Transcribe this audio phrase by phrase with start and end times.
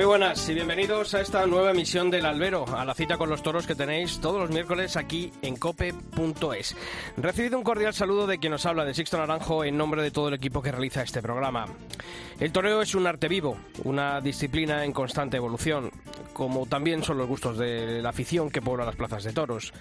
[0.00, 3.42] Muy buenas y bienvenidos a esta nueva emisión del Albero, a la cita con los
[3.42, 6.74] toros que tenéis todos los miércoles aquí en cope.es.
[7.18, 10.28] Recibido un cordial saludo de quien nos habla, de Sixto Naranjo, en nombre de todo
[10.28, 11.66] el equipo que realiza este programa.
[12.38, 15.90] El toreo es un arte vivo, una disciplina en constante evolución,
[16.32, 19.72] como también son los gustos de la afición que pobla las plazas de toros.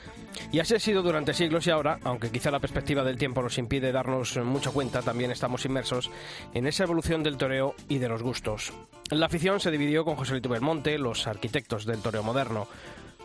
[0.52, 3.58] Y así ha sido durante siglos y ahora, aunque quizá la perspectiva del tiempo nos
[3.58, 6.10] impide darnos mucha cuenta, también estamos inmersos
[6.54, 8.74] en esa evolución del toreo y de los gustos.
[9.10, 12.68] La afición se dividió con José Luis Belmonte, los arquitectos del toreo moderno.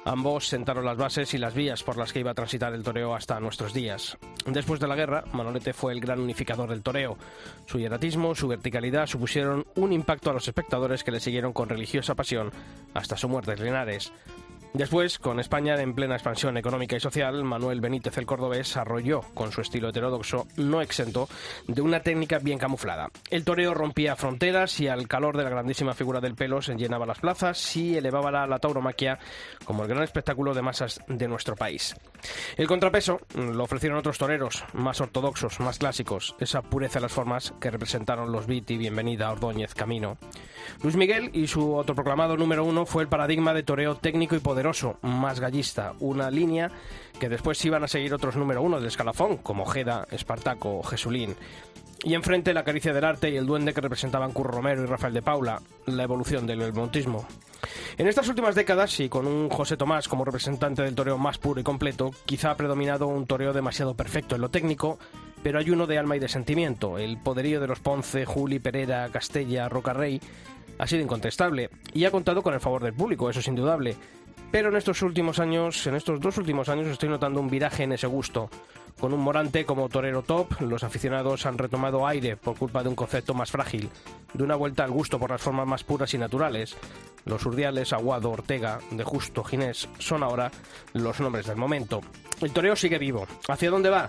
[0.04, 3.14] Ambos sentaron las bases y las vías por las que iba a transitar el toreo
[3.14, 4.18] hasta nuestros días.
[4.46, 7.16] Después de la guerra, Manolete fue el gran unificador del toreo.
[7.66, 12.14] Su hieratismo, su verticalidad supusieron un impacto a los espectadores que le siguieron con religiosa
[12.14, 12.50] pasión
[12.92, 14.12] hasta su muerte en Linares.
[14.74, 19.52] Después, con España en plena expansión económica y social, Manuel Benítez el Cordobés arrolló con
[19.52, 21.28] su estilo heterodoxo, no exento
[21.68, 23.08] de una técnica bien camuflada.
[23.30, 27.06] El toreo rompía fronteras y al calor de la grandísima figura del pelo se llenaba
[27.06, 29.20] las plazas y elevaba la, la tauromaquia
[29.64, 31.94] como el gran espectáculo de masas de nuestro país.
[32.56, 37.52] El contrapeso lo ofrecieron otros toreros, más ortodoxos, más clásicos, esa pureza de las formas
[37.60, 40.16] que representaron los Viti, Bienvenida, Ordóñez, Camino.
[40.82, 44.98] Luis Miguel y su autoproclamado número uno fue el paradigma de toreo técnico y poderoso
[45.02, 46.70] más gallista, una línea
[47.18, 51.36] que después iban a seguir otros número uno del escalafón, como Jeda, Espartaco Jesulín.
[52.04, 55.14] Y enfrente la caricia del arte y el duende que representaban Curro Romero y Rafael
[55.14, 57.26] de Paula, la evolución del montismo.
[57.96, 61.60] En estas últimas décadas, y con un José Tomás como representante del toreo más puro
[61.60, 64.98] y completo, quizá ha predominado un toreo demasiado perfecto en lo técnico,
[65.42, 66.98] pero hay uno de alma y de sentimiento.
[66.98, 70.20] El poderío de los Ponce, Juli, Perera, Castella, Rocarrey
[70.78, 73.96] ha sido incontestable y ha contado con el favor del público, eso es indudable.
[74.50, 77.92] Pero en estos últimos años, en estos dos últimos años, estoy notando un viraje en
[77.92, 78.50] ese gusto.
[79.04, 82.94] Con un Morante como torero top, los aficionados han retomado aire por culpa de un
[82.94, 83.90] concepto más frágil,
[84.32, 86.74] de una vuelta al gusto por las formas más puras y naturales.
[87.26, 90.50] Los Urdiales, Aguado, Ortega, De Justo, Ginés son ahora
[90.94, 92.00] los nombres del momento.
[92.40, 93.26] El toreo sigue vivo.
[93.46, 94.08] ¿Hacia dónde va?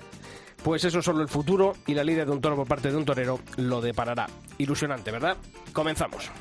[0.64, 3.04] Pues eso solo el futuro y la lidia de un toro por parte de un
[3.04, 4.28] torero lo deparará.
[4.60, 5.36] Ilusionante, ¿verdad?
[5.74, 6.32] Comenzamos.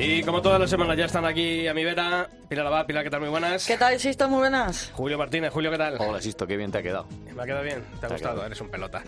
[0.00, 3.10] Y como todas las semanas ya están aquí a mi vera, Pilar Abad, Pilar, ¿qué
[3.10, 3.18] tal?
[3.18, 3.66] Muy buenas.
[3.66, 4.28] ¿Qué tal, Sisto?
[4.28, 4.92] Muy buenas.
[4.94, 5.96] Julio Martínez, Julio, ¿qué tal?
[5.98, 7.08] Hola, Sisto, qué bien te ha quedado.
[7.34, 9.02] Me ha quedado bien, te ha gustado, eres un pelota.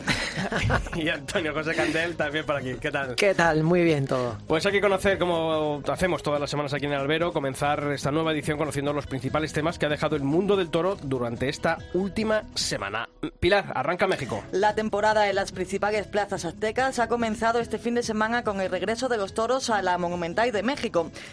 [0.96, 3.14] y Antonio José Candel también por aquí, ¿qué tal?
[3.14, 3.62] ¿Qué tal?
[3.62, 4.36] Muy bien todo.
[4.48, 8.10] Pues hay que conocer, como hacemos todas las semanas aquí en el Albero, comenzar esta
[8.10, 11.78] nueva edición conociendo los principales temas que ha dejado el mundo del toro durante esta
[11.94, 13.08] última semana.
[13.38, 14.42] Pilar, arranca México.
[14.50, 18.70] La temporada en las principales plazas aztecas ha comenzado este fin de semana con el
[18.72, 20.79] regreso de los toros a la Monumental de México.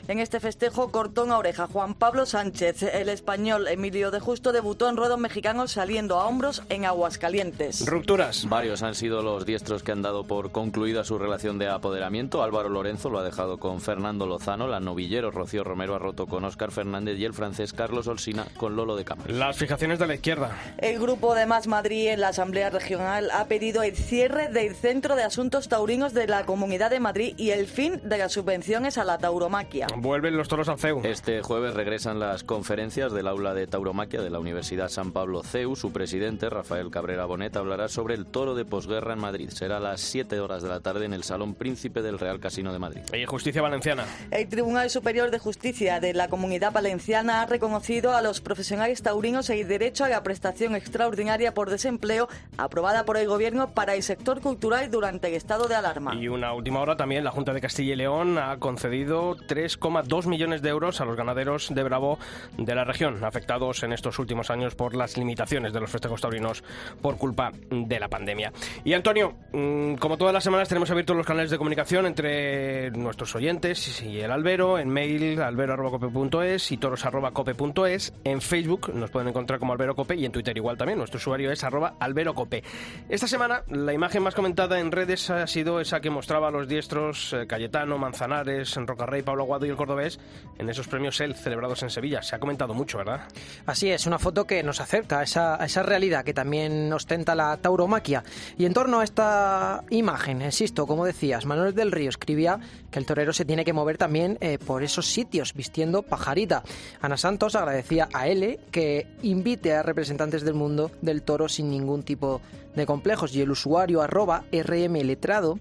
[0.07, 2.83] En este festejo cortó una oreja Juan Pablo Sánchez.
[2.83, 7.85] El español Emilio de Justo debutó en ruedo mexicano saliendo a hombros en Aguascalientes.
[7.85, 8.47] Rupturas.
[8.49, 12.43] Varios han sido los diestros que han dado por concluida su relación de apoderamiento.
[12.43, 16.43] Álvaro Lorenzo lo ha dejado con Fernando Lozano, la novillero Rocío Romero ha roto con
[16.43, 19.31] Óscar Fernández y el francés Carlos Olsina con Lolo de Campos.
[19.31, 20.51] Las fijaciones de la izquierda.
[20.77, 25.15] El grupo de Más Madrid en la Asamblea Regional ha pedido el cierre del Centro
[25.15, 29.05] de Asuntos Taurinos de la Comunidad de Madrid y el fin de las subvenciones a
[29.05, 29.87] la tauromaquia.
[29.97, 31.01] Vuelven los toros al CEU.
[31.03, 35.75] Este jueves regresan las conferencias del aula de tauromaquia de la Universidad San Pablo CEU.
[35.75, 39.49] Su presidente, Rafael Cabrera Bonet, hablará sobre el toro de posguerra en Madrid.
[39.49, 42.73] Será a las 7 horas de la tarde en el Salón Príncipe del Real Casino
[42.73, 43.01] de Madrid.
[43.13, 44.05] Y Justicia Valenciana.
[44.31, 49.49] El Tribunal Superior de Justicia de la Comunidad Valenciana ha reconocido a los profesionales taurinos
[49.51, 52.27] el derecho a la prestación extraordinaria por desempleo
[52.57, 56.15] aprobada por el Gobierno para el sector cultural durante el estado de alarma.
[56.15, 60.61] Y una última hora también, la Junta de Castilla y León ha concedido 3,2 millones
[60.61, 62.19] de euros a los ganaderos de Bravo
[62.57, 66.63] de la región, afectados en estos últimos años por las limitaciones de los festejos taurinos
[67.01, 68.51] por culpa de la pandemia.
[68.83, 73.35] Y Antonio, mm, como todas las semanas tenemos abiertos los canales de comunicación entre nuestros
[73.35, 79.73] oyentes y el albero, en mail albero.cope.es y toros.cope.es, en Facebook nos pueden encontrar como
[79.73, 82.63] albero cope y en Twitter igual también, nuestro usuario es arroba alberocope.
[83.09, 86.67] Esta semana la imagen más comentada en redes ha sido esa que mostraba a los
[86.67, 90.19] diestros eh, Cayetano, Manzanares, Rocarrey rey Pablo Aguado y el cordobés
[90.57, 92.21] en esos premios EL celebrados en Sevilla.
[92.21, 93.21] Se ha comentado mucho, ¿verdad?
[93.65, 98.23] Así es, una foto que nos acerca esa, esa realidad que también ostenta la tauromaquia.
[98.57, 102.59] Y en torno a esta imagen, insisto, como decías, Manuel del Río escribía
[102.91, 106.63] que el torero se tiene que mover también eh, por esos sitios vistiendo pajarita.
[107.01, 112.03] Ana Santos agradecía a L que invite a representantes del mundo del toro sin ningún
[112.03, 112.41] tipo
[112.75, 115.59] de complejos y el usuario arroba rm letrado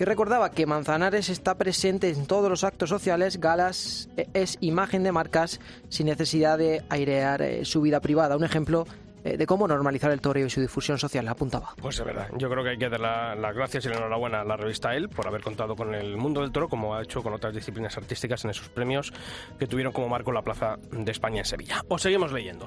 [0.00, 5.02] que recordaba que Manzanares está presente en todos los actos sociales, galas, eh, es imagen
[5.02, 5.60] de marcas
[5.90, 8.34] sin necesidad de airear eh, su vida privada.
[8.34, 8.86] Un ejemplo
[9.24, 11.74] eh, de cómo normalizar el toreo y su difusión social, apuntaba.
[11.76, 14.44] Pues es verdad, yo creo que hay que dar las gracias y la enhorabuena a
[14.44, 17.34] la revista El por haber contado con el mundo del toro, como ha hecho con
[17.34, 19.12] otras disciplinas artísticas en esos premios
[19.58, 21.84] que tuvieron como marco la Plaza de España en Sevilla.
[21.88, 22.66] Os seguimos leyendo.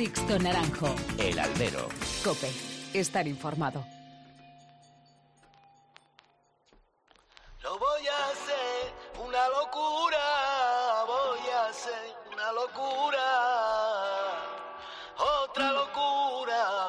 [0.00, 0.88] Sixto Naranjo.
[1.18, 1.86] El albero.
[2.24, 2.50] Cope.
[2.94, 3.84] Estar informado.
[7.62, 10.24] Lo voy a hacer una locura,
[11.06, 13.28] voy a hacer una locura,
[15.44, 16.88] otra locura.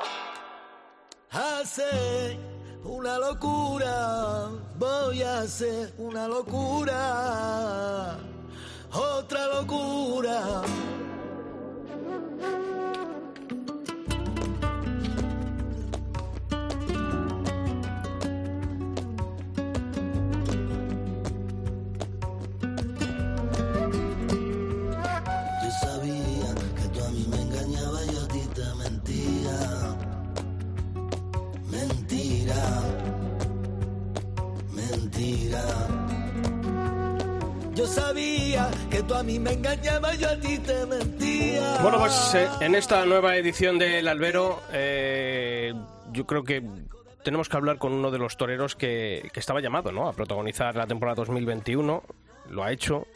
[1.31, 2.37] Hacer
[2.85, 8.17] una locura, voy a hacer una locura,
[8.93, 10.63] otra locura.
[38.89, 41.79] Que tú a mí me a ti te mentía.
[41.81, 45.73] Bueno, pues eh, en esta nueva edición del Albero, eh,
[46.11, 46.63] yo creo que
[47.23, 50.07] tenemos que hablar con uno de los toreros que, que estaba llamado ¿no?
[50.07, 52.03] a protagonizar la temporada 2021.
[52.49, 53.07] Lo ha hecho.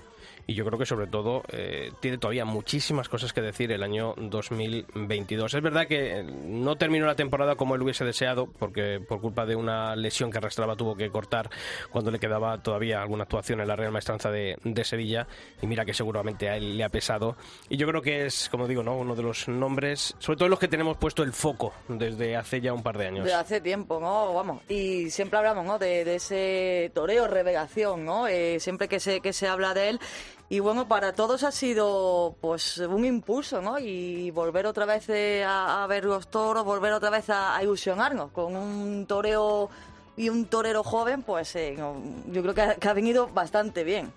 [0.48, 4.14] Y yo creo que sobre todo eh, tiene todavía muchísimas cosas que decir el año
[4.18, 5.54] 2022.
[5.54, 9.56] Es verdad que no terminó la temporada como él hubiese deseado, porque por culpa de
[9.56, 11.50] una lesión que arrastraba tuvo que cortar
[11.90, 15.28] cuando le quedaba todavía alguna actuación en la Real Maestranza de, de Sevilla.
[15.62, 17.36] Y mira que seguramente a él le ha pesado.
[17.70, 18.98] Y yo creo que es, como digo, ¿no?
[18.98, 22.74] uno de los nombres, sobre todo los que tenemos puesto el foco desde hace ya
[22.74, 23.26] un par de años.
[23.26, 24.34] De hace tiempo, ¿no?
[24.34, 25.80] Vamos, y siempre hablamos, ¿no?
[25.80, 28.28] De, de ese toreo, revelación, ¿no?
[28.28, 30.00] Eh, siempre que se, que se habla de él.
[30.48, 33.80] Y bueno, para todos ha sido pues un impulso, ¿no?
[33.80, 37.64] Y volver otra vez eh, a, a, ver los toros, volver otra vez a, a,
[37.64, 39.70] ilusionarnos con un toreo
[40.16, 41.96] y un torero joven, pues eh, no,
[42.28, 44.14] yo creo que ha, que ha, venido bastante bien.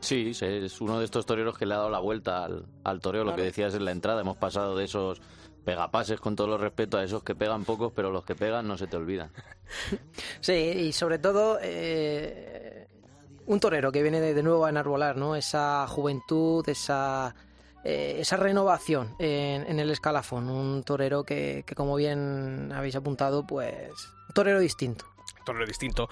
[0.00, 3.24] Sí, es uno de estos toreros que le ha dado la vuelta al, al toreo,
[3.24, 5.20] lo que decías en la entrada, hemos pasado de esos
[5.66, 8.78] pegapases con todo los respeto a esos que pegan pocos, pero los que pegan no
[8.78, 9.30] se te olvidan.
[10.40, 12.75] Sí, y sobre todo eh,
[13.46, 15.36] un torero que viene de, de, nuevo a enarbolar, ¿no?
[15.36, 17.34] Esa juventud, esa,
[17.84, 20.48] eh, esa renovación en, en, el escalafón.
[20.50, 23.90] Un torero que, que, como bien habéis apuntado, pues
[24.28, 25.06] un torero distinto.
[25.44, 26.08] Torero distinto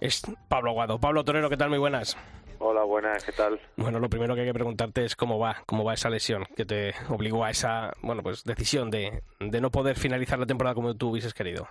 [0.00, 0.98] es Pablo Aguado.
[1.00, 1.70] Pablo Torero, ¿qué tal?
[1.70, 2.16] Muy buenas.
[2.58, 3.60] Hola, buenas, ¿qué tal?
[3.76, 6.64] Bueno, lo primero que hay que preguntarte es cómo va, cómo va esa lesión que
[6.64, 10.94] te obligó a esa, bueno, pues decisión de, de no poder finalizar la temporada como
[10.94, 11.68] tú hubieses querido.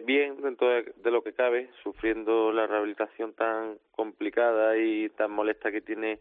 [0.00, 5.30] Pues bien, dentro de, de, lo que cabe, sufriendo la rehabilitación tan complicada y tan
[5.30, 6.20] molesta que tiene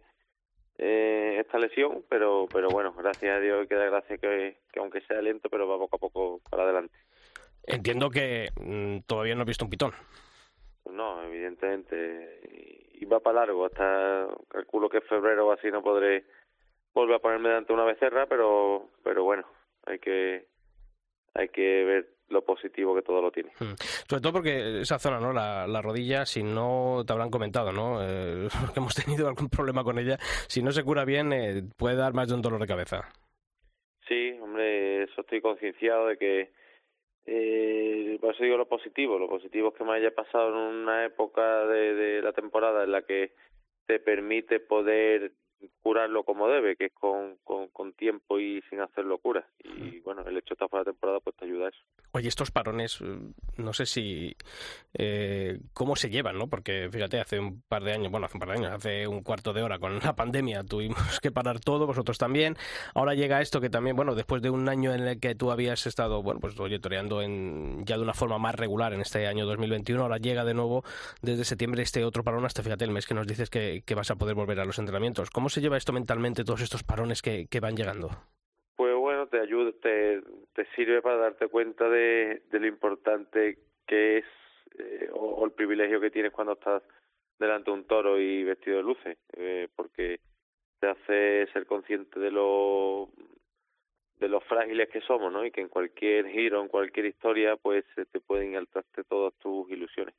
[0.78, 5.22] eh, esta lesión, pero pero bueno, gracias a Dios queda gracia que, que aunque sea
[5.22, 6.94] lento, pero va poco a poco para adelante.
[7.64, 9.94] Entiendo que mmm, todavía no has visto un pitón.
[10.84, 12.42] Pues no, evidentemente.
[12.96, 16.26] Y va para largo, hasta calculo que en febrero o así no podré
[16.94, 19.48] volver a ponerme delante una becerra, pero pero bueno,
[19.86, 20.48] hay que
[21.34, 23.52] hay que ver lo positivo que todo lo tiene.
[23.60, 23.76] Hmm.
[24.08, 25.34] Sobre todo porque esa zona, ¿no?
[25.34, 28.02] La, la rodilla, si no te habrán comentado, ¿no?
[28.02, 30.18] Eh, que hemos tenido algún problema con ella,
[30.48, 33.10] si no se cura bien, eh, puede dar más de un dolor de cabeza.
[34.08, 36.52] Sí, hombre, eso estoy concienciado de que
[37.26, 41.06] eh, por eso digo lo positivo, lo positivo es que me haya pasado en una
[41.06, 43.34] época de, de la temporada en la que
[43.86, 45.34] te permite poder
[45.82, 49.46] curarlo como debe, que es con, con, con, tiempo y sin hacer locura.
[49.64, 51.80] Y bueno, el hecho de estar fuera de temporada pues te ayuda a eso.
[52.12, 53.00] Oye, estos parones,
[53.58, 54.36] no sé si...
[54.94, 56.48] Eh, ¿Cómo se llevan, no?
[56.48, 59.22] Porque fíjate, hace un par de años, bueno, hace un par de años, hace un
[59.22, 62.56] cuarto de hora con la pandemia tuvimos que parar todo, vosotros también.
[62.94, 65.86] Ahora llega esto que también, bueno, después de un año en el que tú habías
[65.86, 69.46] estado, bueno, pues oye, toreando en, ya de una forma más regular en este año
[69.46, 70.84] 2021, ahora llega de nuevo
[71.22, 74.12] desde septiembre este otro parón hasta, fíjate, el mes que nos dices que, que vas
[74.12, 75.30] a poder volver a los entrenamientos.
[75.30, 78.10] ¿Cómo se lleva esto mentalmente, todos estos parones que, que van llegando?
[78.76, 80.22] Pues bueno, te ayuda, te,
[80.54, 84.26] te sirve para darte cuenta de, de lo importante que es
[84.78, 86.84] eh, o, el privilegio que tienes cuando estás
[87.38, 90.20] delante de un toro y vestido de luces, eh, porque
[90.80, 93.10] te hace ser consciente de lo
[94.20, 95.46] de los frágiles que somos, ¿no?
[95.46, 99.70] Y que en cualquier giro, en cualquier historia, pues se te pueden altarte todas tus
[99.70, 100.14] ilusiones.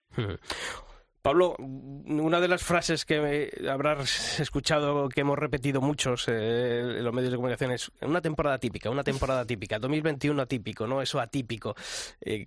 [1.22, 7.12] Pablo, una de las frases que habrás escuchado que hemos repetido muchos eh, en los
[7.12, 11.02] medios de comunicación es una temporada típica, una temporada típica, 2021 atípico, ¿no?
[11.02, 11.74] Eso atípico.
[12.22, 12.46] Eh,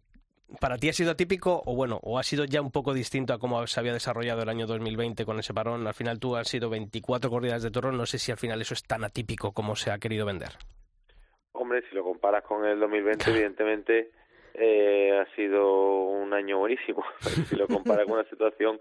[0.59, 3.39] ¿Para ti ha sido atípico o bueno, o ha sido ya un poco distinto a
[3.39, 5.85] cómo se había desarrollado el año 2020 con ese parón?
[5.85, 8.73] Al final tú has sido 24 corridas de toro, no sé si al final eso
[8.73, 10.49] es tan atípico como se ha querido vender.
[11.51, 14.11] Hombre, si lo comparas con el 2020, evidentemente
[14.53, 17.03] eh, ha sido un año buenísimo.
[17.49, 18.79] si lo comparas con una situación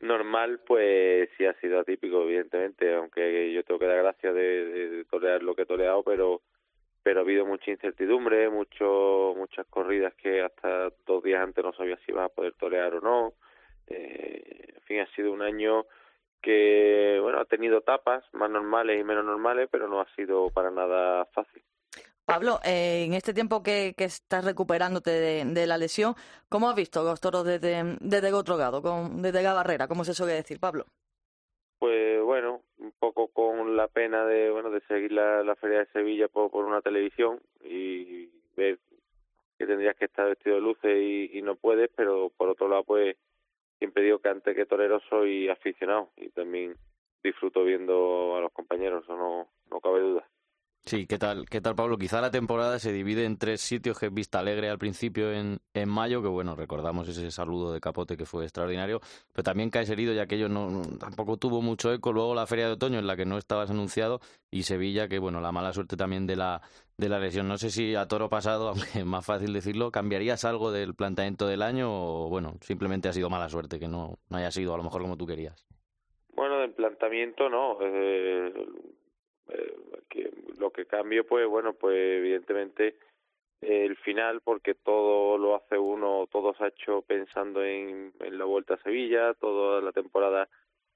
[0.00, 5.04] normal, pues sí ha sido atípico, evidentemente, aunque yo tengo que dar gracias de, de,
[5.04, 6.42] torear lo que he toreado, pero
[7.02, 11.98] pero ha habido mucha incertidumbre, mucho, muchas corridas que hasta dos días antes no sabía
[11.98, 13.34] si iba a poder torear o no.
[13.88, 15.84] Eh, en fin, ha sido un año
[16.40, 20.70] que, bueno, ha tenido etapas más normales y menos normales, pero no ha sido para
[20.70, 21.62] nada fácil.
[22.26, 26.14] Pablo, eh, en este tiempo que, estás recuperándote de, la lesión,
[26.48, 29.88] ¿cómo has visto los toros desde, desde Gotrogado, con, desde la barrera?
[29.88, 30.86] ¿Cómo se suele decir, Pablo?
[31.78, 36.28] Pues bueno, un poco con la pena de bueno de seguir la, feria de Sevilla
[36.28, 38.78] por, por una televisión y ver
[39.58, 42.84] que tendrías que estar vestido de luces y, y no puedes, pero por otro lado
[42.84, 43.16] pues
[43.78, 46.74] siempre digo que antes que torero soy aficionado y también
[47.22, 50.26] disfruto viendo a los compañeros, eso no, no cabe duda.
[50.86, 51.96] Sí, ¿qué tal, ¿qué tal Pablo?
[51.96, 55.88] Quizá la temporada se divide en tres sitios, que Vista Alegre al principio en, en
[55.88, 59.00] mayo, que bueno, recordamos ese saludo de Capote que fue extraordinario,
[59.32, 62.66] pero también caes herido ya que ello no, tampoco tuvo mucho eco, luego la Feria
[62.66, 65.96] de Otoño en la que no estabas anunciado y Sevilla, que bueno, la mala suerte
[65.96, 66.60] también de la,
[66.98, 67.48] de la lesión.
[67.48, 71.46] No sé si a toro pasado, aunque es más fácil decirlo, ¿cambiarías algo del planteamiento
[71.46, 74.76] del año o bueno, simplemente ha sido mala suerte, que no, no haya sido a
[74.76, 75.66] lo mejor como tú querías?
[76.34, 77.78] Bueno, del planteamiento no.
[77.80, 78.52] Eh,
[79.48, 79.74] eh,
[80.08, 82.96] que lo que cambio pues bueno pues evidentemente
[83.60, 88.74] el final porque todo lo hace uno todo se ha hecho pensando en, la vuelta
[88.74, 90.48] a Sevilla toda la temporada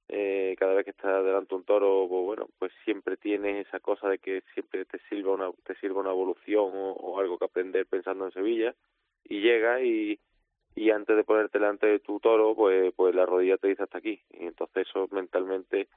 [0.08, 4.08] eh, cada vez que está delante un toro pues, bueno pues siempre tienes esa cosa
[4.08, 8.26] de que siempre te sirva una te sirva una evolución o, algo que aprender pensando
[8.26, 8.74] en Sevilla
[9.24, 10.18] y llega y
[10.74, 13.98] y antes de ponerte delante de tu toro pues pues la rodilla te dice hasta
[13.98, 14.20] aquí.
[14.30, 15.88] Y entonces eso mentalmente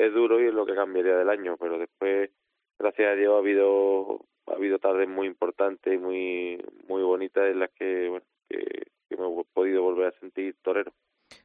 [0.00, 2.30] es duro y es lo que cambiaría del año, pero después,
[2.78, 7.60] gracias a Dios, ha habido ha habido tardes muy importantes y muy muy bonitas en
[7.60, 10.92] las que bueno que, me he podido volver a sentir torero.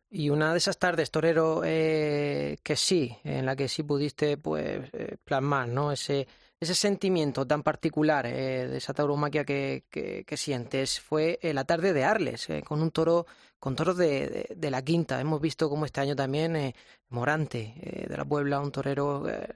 [0.10, 4.90] Y una de esas tardes, torero, eh, que sí, en la que sí pudiste pues
[4.94, 5.92] eh, plasmar, ¿no?
[5.92, 6.26] Ese,
[6.60, 11.94] ese sentimiento tan particular eh, de esa tauromaquia que, que, que, sientes fue la tarde
[11.94, 13.26] de Arles, con un toro
[13.66, 15.20] con toros de, de, la quinta.
[15.20, 16.76] Hemos visto como este año también eh,
[17.10, 19.56] Morante eh, de la Puebla, un torero eh,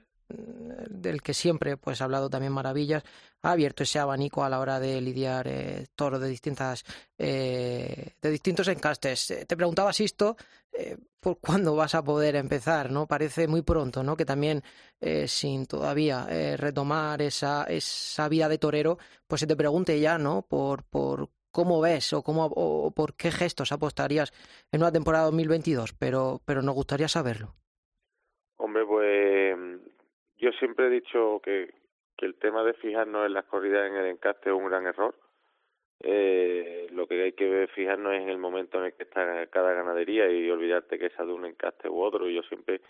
[0.88, 3.02] del que siempre pues ha hablado también maravillas,
[3.42, 5.48] ha abierto ese abanico a la hora de lidiar
[5.94, 6.84] toros de distintas
[7.18, 9.26] de distintos encastes.
[9.46, 10.36] te preguntaba Sisto
[11.20, 13.06] por cuándo vas a poder empezar, ¿no?
[13.06, 14.16] Parece muy pronto, ¿no?
[14.16, 14.62] Que también
[15.26, 20.42] sin todavía retomar esa esa vida de torero, pues se te pregunte ya, ¿no?
[20.42, 24.32] Por por cómo ves o, cómo, o por qué gestos apostarías
[24.72, 27.59] en una temporada 2022, pero, pero nos gustaría saberlo.
[30.40, 31.70] Yo siempre he dicho que,
[32.16, 35.14] que el tema de fijarnos en las corridas en el encaste es un gran error.
[36.02, 39.74] Eh, lo que hay que fijarnos es en el momento en el que está cada
[39.74, 42.26] ganadería y olvidarte que esa de un encaste u otro.
[42.30, 42.80] Yo siempre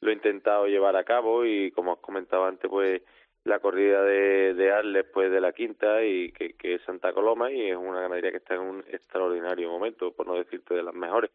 [0.00, 3.02] lo he intentado llevar a cabo y como has comentado antes, pues
[3.42, 7.50] la corrida de, de Arles pues de la quinta y que, que es Santa Coloma
[7.50, 10.94] y es una ganadería que está en un extraordinario momento, por no decirte de las
[10.94, 11.32] mejores.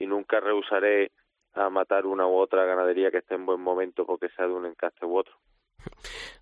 [0.00, 1.12] Y nunca rehusaré
[1.56, 4.66] a matar una u otra ganadería que esté en buen momento porque sea de un
[4.66, 5.34] encaste u otro.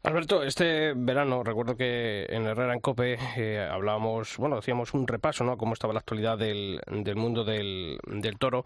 [0.03, 5.45] Alberto, este verano recuerdo que en Herrera en Cope eh, hablábamos, bueno, hacíamos un repaso,
[5.45, 5.57] ¿no?
[5.57, 8.65] Cómo estaba la actualidad del, del mundo del, del toro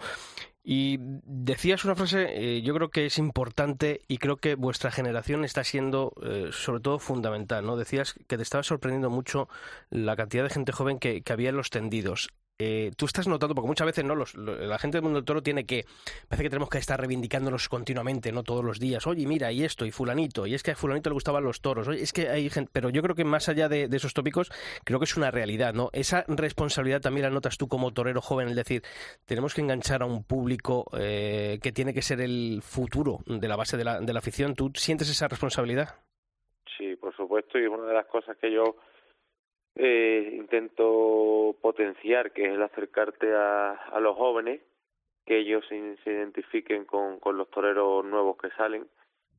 [0.62, 5.44] y decías una frase, eh, yo creo que es importante y creo que vuestra generación
[5.44, 7.76] está siendo eh, sobre todo fundamental, ¿no?
[7.76, 9.48] Decías que te estaba sorprendiendo mucho
[9.90, 12.28] la cantidad de gente joven que, que había en los tendidos.
[12.60, 15.44] Eh, tú estás notando, porque muchas veces no los, la gente del mundo del toro
[15.44, 15.84] tiene que,
[16.28, 19.06] parece que tenemos que estar reivindicándolos continuamente, no todos los días.
[19.06, 21.86] Oye, mira, y esto, y fulanito, y es que a fulanito le gustaban los toros.
[21.86, 24.50] Oye, es que hay gente, pero yo creo que más allá de, esos tópicos,
[24.82, 25.90] creo que es una realidad, ¿no?
[25.92, 28.82] Esa responsabilidad también la notas tú como torero joven, es decir,
[29.24, 33.54] tenemos que enganchar a un público eh, que tiene que ser el futuro de la
[33.54, 34.56] base de la, de la afición.
[34.56, 35.90] ¿Tú sientes esa responsabilidad?
[36.76, 38.76] Sí, por supuesto, y una de las cosas que yo
[39.78, 44.60] eh, intento potenciar, que es el acercarte a, a los jóvenes,
[45.24, 45.76] que ellos se,
[46.10, 48.88] identifiquen con, con los toreros nuevos que salen,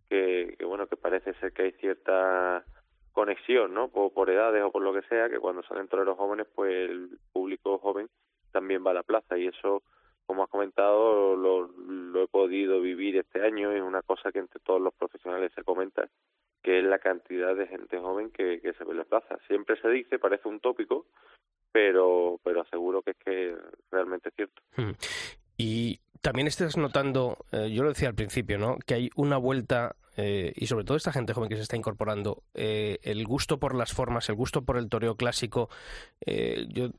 [0.08, 2.63] que, que bueno, que parece ser que hay cierta
[3.12, 3.89] conexión, ¿no?
[3.89, 7.19] Por, por edades o por lo que sea, que cuando salen toreros jóvenes, pues el
[7.34, 8.08] público joven
[8.53, 9.84] también va a la plaza y eso,
[10.25, 14.62] como has comentado, lo, lo he podido vivir este año, es una cosa que entre
[14.62, 16.08] todos los profesionales se comenta,
[16.62, 19.38] que es la cantidad de gente joven que, que se ve en la plaza.
[19.48, 21.06] Siempre se dice, parece un tópico,
[21.72, 23.56] pero, pero aseguro que es que
[23.92, 24.62] realmente es cierto.
[24.75, 24.92] Hmm.
[25.58, 28.78] Y también estás notando, eh, yo lo decía al principio, ¿no?
[28.86, 32.44] Que hay una vuelta eh, y sobre todo esta gente joven que se está incorporando,
[32.54, 35.70] eh, el gusto por las formas, el gusto por el toreo clásico.
[36.25, 36.89] Eh, yo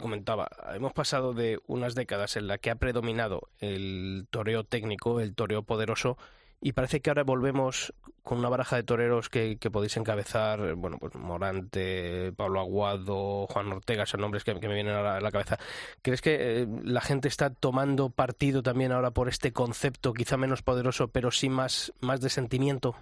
[0.00, 5.34] comentaba, hemos pasado de unas décadas en la que ha predominado el toreo técnico, el
[5.34, 6.18] toreo poderoso,
[6.60, 11.14] y parece que ahora volvemos con una baraja de toreros que, podéis encabezar, bueno, pues
[11.14, 15.56] Morante, Pablo Aguado, Juan Ortega, son nombres que, me vienen a la, a la cabeza.
[16.02, 20.62] ¿Crees que eh, la gente está tomando partido también ahora por este concepto, quizá menos
[20.62, 22.96] poderoso, pero sí más, más de sentimiento?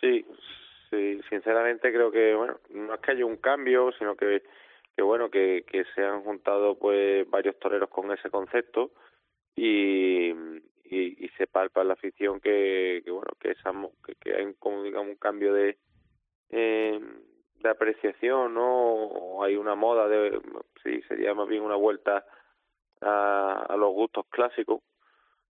[0.00, 0.26] Sí,
[0.90, 4.42] sí, sinceramente creo que, bueno, no es que haya un cambio, sino que,
[4.96, 8.90] que bueno, que, que se han juntado pues varios toreros con ese concepto
[9.56, 10.32] y,
[10.92, 13.72] y, y se palpa la afición que, que bueno, que, esa,
[14.04, 15.78] que, que hay como digamos un cambio de,
[16.50, 17.00] eh,
[17.60, 19.42] de apreciación, ¿no?
[19.42, 20.38] Hay una moda de,
[20.82, 22.26] sí, sería más bien una vuelta
[23.00, 24.82] a, a los gustos clásicos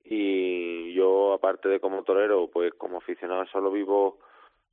[0.03, 4.19] y yo aparte de como torero pues como aficionado solo vivo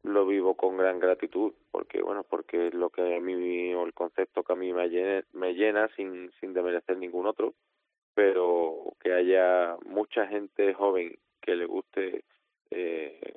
[0.01, 3.93] lo vivo con gran gratitud porque bueno porque es lo que a mí o el
[3.93, 7.53] concepto que a mí me llena, me llena sin sin demerecer ningún otro
[8.15, 12.23] pero que haya mucha gente joven que le guste
[12.71, 13.35] eh,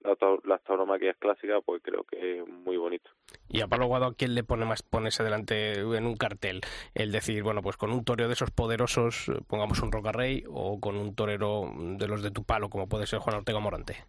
[0.00, 3.10] la las tauromaquias clásicas pues creo que es muy bonito
[3.48, 6.60] Y a Pablo Guado, ¿a quién le pone más ponerse delante en un cartel?
[6.94, 10.96] El decir, bueno, pues con un toreo de esos poderosos, pongamos un Rocarrey, o con
[10.96, 14.04] un torero de los de tu palo, como puede ser Juan Ortega Morante.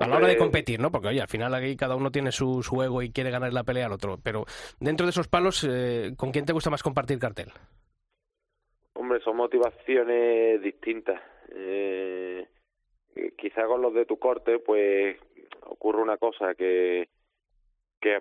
[0.00, 0.90] A la hora de competir, ¿no?
[0.90, 3.64] Porque, oye, al final aquí cada uno tiene su, su ego y quiere ganar la
[3.64, 4.18] pelea al otro.
[4.22, 4.44] Pero
[4.78, 7.50] dentro de esos palos, eh, ¿con quién te gusta más compartir cartel?
[9.06, 11.22] Hombre, son motivaciones distintas.
[11.54, 12.44] Eh,
[13.14, 15.16] eh, quizá con los de tu corte, pues
[15.62, 17.08] ocurre una cosa que
[18.00, 18.20] que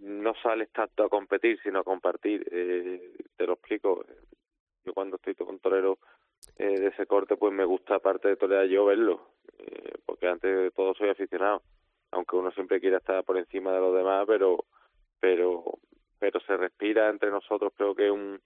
[0.00, 2.42] no sales tanto a competir, sino a compartir.
[2.50, 4.02] Eh, te lo explico.
[4.86, 5.98] Yo cuando estoy con torero
[6.56, 9.28] eh, de ese corte, pues me gusta, aparte de torear yo, verlo.
[9.58, 11.60] Eh, porque antes de todo soy aficionado.
[12.12, 14.64] Aunque uno siempre quiera estar por encima de los demás, pero
[15.20, 15.64] pero
[16.18, 18.40] pero se respira entre nosotros, creo que un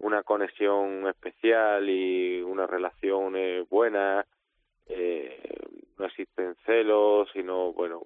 [0.00, 4.26] una conexión especial y una relación eh, buena,
[4.86, 5.58] eh,
[5.98, 8.02] no existen celos, sino, bueno,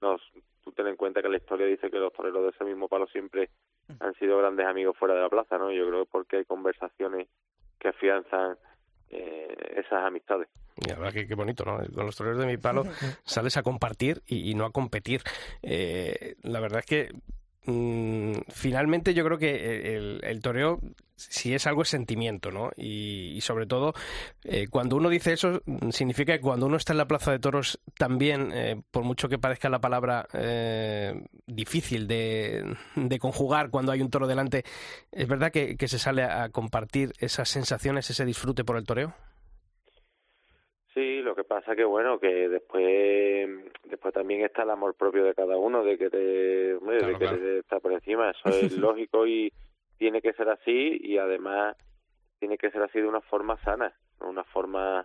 [0.00, 0.20] nos,
[0.62, 3.06] tú ten en cuenta que la historia dice que los toreros de ese mismo palo
[3.06, 3.50] siempre
[4.00, 5.70] han sido grandes amigos fuera de la plaza, ¿no?
[5.70, 7.28] Yo creo que porque hay conversaciones
[7.78, 8.56] que afianzan
[9.10, 10.48] eh, esas amistades.
[10.76, 11.78] Y la verdad que qué bonito, ¿no?
[11.94, 12.84] Con los toreros de mi palo
[13.22, 15.22] sales a compartir y, y no a competir.
[15.62, 17.08] Eh, la verdad es que
[17.66, 20.80] mm, finalmente yo creo que el, el toreo,
[21.16, 22.70] si es algo, es sentimiento, ¿no?
[22.76, 23.94] Y, y sobre todo,
[24.44, 27.38] eh, cuando uno dice eso, mm, significa que cuando uno está en la plaza de
[27.38, 33.92] toros, también, eh, por mucho que parezca la palabra eh, difícil de, de conjugar cuando
[33.92, 34.64] hay un toro delante,
[35.12, 39.14] ¿es verdad que, que se sale a compartir esas sensaciones, ese disfrute por el toreo?
[40.94, 43.48] Sí, lo que pasa que bueno, que después
[43.84, 47.38] después también está el amor propio de cada uno, de querer, hombre, Claro, de querer
[47.40, 47.58] claro.
[47.58, 49.52] estar por encima, eso es lógico y
[49.98, 51.76] tiene que ser así y además
[52.38, 55.04] tiene que ser así de una forma sana, no una forma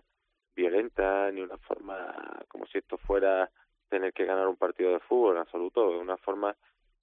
[0.56, 3.50] violenta ni una forma como si esto fuera
[3.90, 6.56] tener que ganar un partido de fútbol en absoluto, es una forma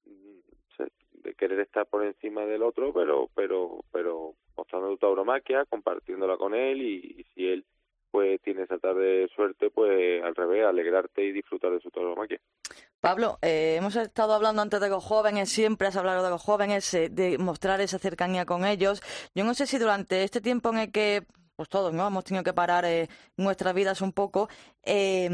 [0.05, 0.83] mm,
[1.25, 6.55] de querer estar por encima del otro, pero pero pero mostrando tu tauromaquia, compartiéndola con
[6.55, 7.65] él y, y si él
[8.11, 12.41] pues tiene esa tarde de suerte, pues al revés, alegrarte y disfrutar de su tauromaquia.
[13.01, 16.93] Pablo, eh, hemos estado hablando antes de los jóvenes, siempre has hablado de los jóvenes,
[16.95, 19.03] eh, de mostrar esa cercanía con ellos.
[19.35, 21.25] Yo no sé si durante este tiempo en el que,
[21.57, 22.07] pues todos, ¿no?
[22.07, 24.49] Hemos tenido que parar eh, nuestras vidas un poco,
[24.83, 25.29] eh,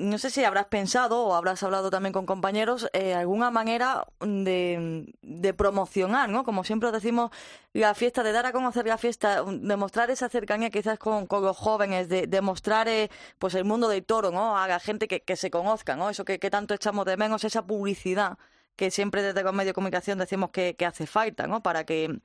[0.00, 5.54] no sé si habrás pensado o habrás hablado también con compañeros eh, alguna manera de,
[5.56, 6.44] promocionar, ¿no?
[6.44, 7.30] Como siempre decimos,
[7.72, 11.42] la fiesta, de dar a conocer la fiesta, de mostrar esa cercanía quizás con, con
[11.44, 14.56] los jóvenes, de, de mostrar eh, pues el mundo del toro, ¿no?
[14.56, 16.10] A la gente que, que se conozca, ¿no?
[16.10, 18.38] Eso que, que tanto echamos de menos, esa publicidad
[18.76, 21.62] que siempre desde los medios de comunicación decimos que, que hace falta, ¿no?
[21.62, 22.18] Para que,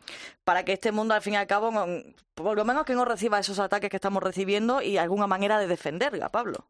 [0.45, 1.71] para que este mundo, al fin y al cabo,
[2.33, 5.67] por lo menos que no reciba esos ataques que estamos recibiendo y alguna manera de
[5.67, 6.67] defenderla, Pablo.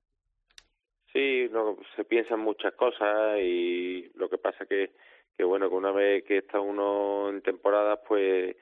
[1.15, 4.91] Sí, no, se piensan muchas cosas y lo que pasa que,
[5.37, 8.53] que bueno, que una vez que está uno en temporada, pues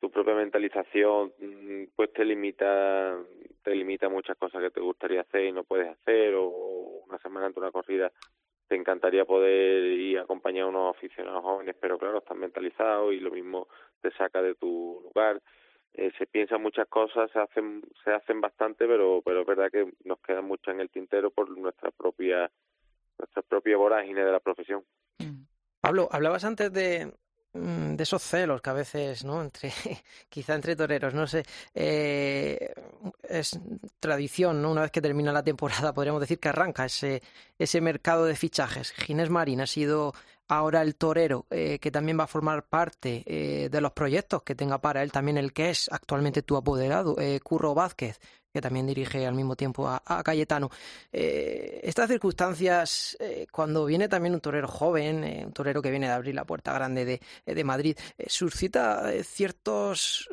[0.00, 3.18] tu propia mentalización mm, pues te limita
[3.62, 6.46] te limita muchas cosas que te gustaría hacer y no puedes hacer o
[7.06, 8.10] una semana ante una corrida
[8.66, 13.20] te encantaría poder ir a acompañar a unos aficionados jóvenes pero claro están mentalizados y
[13.20, 13.68] lo mismo
[14.00, 15.42] te saca de tu lugar
[15.94, 19.92] eh, se piensan muchas cosas se hacen se hacen bastante pero pero es verdad que
[20.04, 22.50] nos queda mucho en el tintero por nuestra propia
[23.18, 24.84] nuestra propia vorágine de la profesión
[25.80, 27.12] Pablo hablabas antes de
[27.52, 29.42] Mm, de esos celos que a veces, ¿no?
[29.42, 29.72] Entre,
[30.28, 31.42] quizá entre toreros, no sé.
[31.74, 32.72] Eh,
[33.28, 33.58] es
[33.98, 34.70] tradición, ¿no?
[34.70, 37.22] Una vez que termina la temporada, podríamos decir que arranca ese,
[37.58, 38.92] ese mercado de fichajes.
[38.92, 40.12] Ginés Marín ha sido
[40.50, 44.54] ahora el torero eh, que también va a formar parte eh, de los proyectos que
[44.54, 48.18] tenga para él también el que es actualmente tu apoderado, Curro Vázquez,
[48.52, 50.70] que también dirige al mismo tiempo a, Cayetano.
[51.12, 56.06] Eh, estas circunstancias, eh, cuando viene también un torero joven, eh, un torero que viene
[56.06, 60.28] de abrir la puerta grande de, de Madrid, suscita ciertos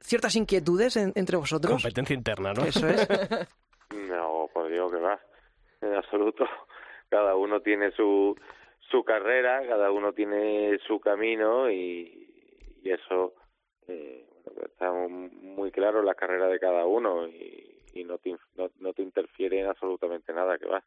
[0.00, 1.72] ciertas inquietudes entre vosotros.
[1.74, 2.64] Competencia interna, ¿no?
[2.64, 3.08] Eso es.
[4.08, 5.18] no, pues digo que va.
[5.80, 6.44] En absoluto.
[7.08, 8.34] Cada uno tiene su,
[8.92, 12.28] su carrera, cada uno tiene su camino y,
[12.84, 13.34] y eso
[13.88, 14.28] eh,
[14.64, 19.66] está muy claro la carrera de cada uno y, no, te, no, te interfiere en
[19.66, 20.84] absolutamente nada que va.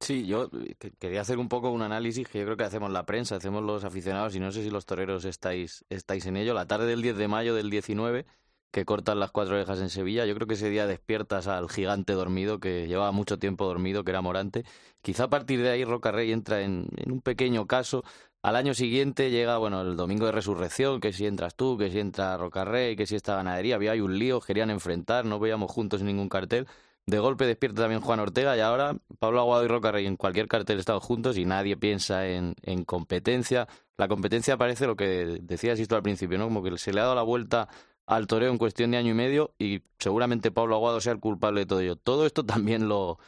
[0.00, 0.50] Sí, yo
[0.98, 3.84] quería hacer un poco un análisis que yo creo que hacemos la prensa, hacemos los
[3.84, 6.52] aficionados y no sé si los toreros estáis, estáis en ello.
[6.52, 8.26] La tarde del 10 de mayo del 19,
[8.70, 12.12] que cortan las cuatro orejas en Sevilla, yo creo que ese día despiertas al gigante
[12.12, 14.64] dormido que llevaba mucho tiempo dormido, que era Morante.
[15.02, 18.04] Quizá a partir de ahí Roca Rey entra en, un pequeño caso
[18.42, 21.98] al año siguiente llega, bueno, el domingo de resurrección, que si entras tú, que si
[21.98, 26.02] entra Rocarrey, que si esta ganadería, había hay un lío, querían enfrentar, no veíamos juntos
[26.02, 26.68] ningún cartel.
[27.06, 30.78] De golpe despierta también Juan Ortega y ahora Pablo Aguado y Rocarrey en cualquier cartel
[30.78, 33.66] están juntos y nadie piensa en, en competencia.
[33.96, 36.44] La competencia parece lo que decías esto al principio, ¿no?
[36.44, 37.68] Como que se le ha dado la vuelta
[38.06, 41.60] al toreo en cuestión de año y medio y seguramente Pablo Aguado sea el culpable
[41.60, 41.96] de todo ello.
[41.96, 43.18] ¿Todo esto también lo,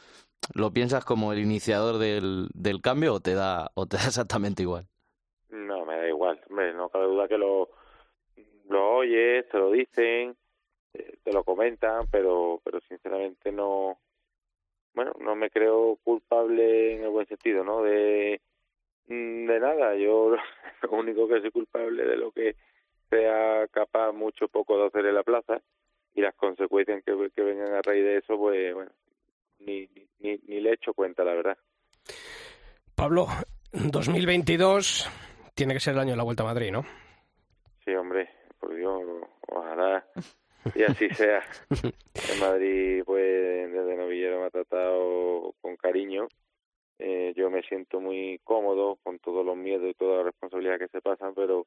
[0.54, 4.62] lo piensas como el iniciador del, del cambio o te da, o te da exactamente
[4.62, 4.86] igual?
[5.50, 6.40] No, me da igual.
[6.48, 7.70] no cabe duda que lo,
[8.68, 10.36] lo oyes, te lo dicen,
[10.94, 13.98] eh, te lo comentan, pero, pero sinceramente no,
[14.94, 17.82] bueno, no me creo culpable en el buen sentido, ¿no?
[17.82, 18.40] De,
[19.06, 19.94] mm, de nada.
[19.96, 20.34] Yo
[20.82, 22.56] lo único que soy culpable de lo que
[23.10, 25.60] sea capaz mucho poco de hacer en la plaza
[26.14, 28.90] y las consecuencias que, que vengan a raíz de eso, pues bueno,
[29.60, 29.88] ni,
[30.20, 31.58] ni, ni le echo cuenta, la verdad.
[32.94, 33.26] Pablo,
[33.72, 35.08] 2022
[35.54, 36.84] tiene que ser el año de la Vuelta a Madrid, ¿no?
[37.84, 39.02] Sí, hombre, por Dios,
[39.48, 40.04] ojalá
[40.74, 41.42] y así sea.
[41.70, 46.28] En Madrid, pues, desde Novillero me ha tratado con cariño.
[46.98, 50.88] Eh, yo me siento muy cómodo con todos los miedos y toda la responsabilidad que
[50.88, 51.66] se pasan, pero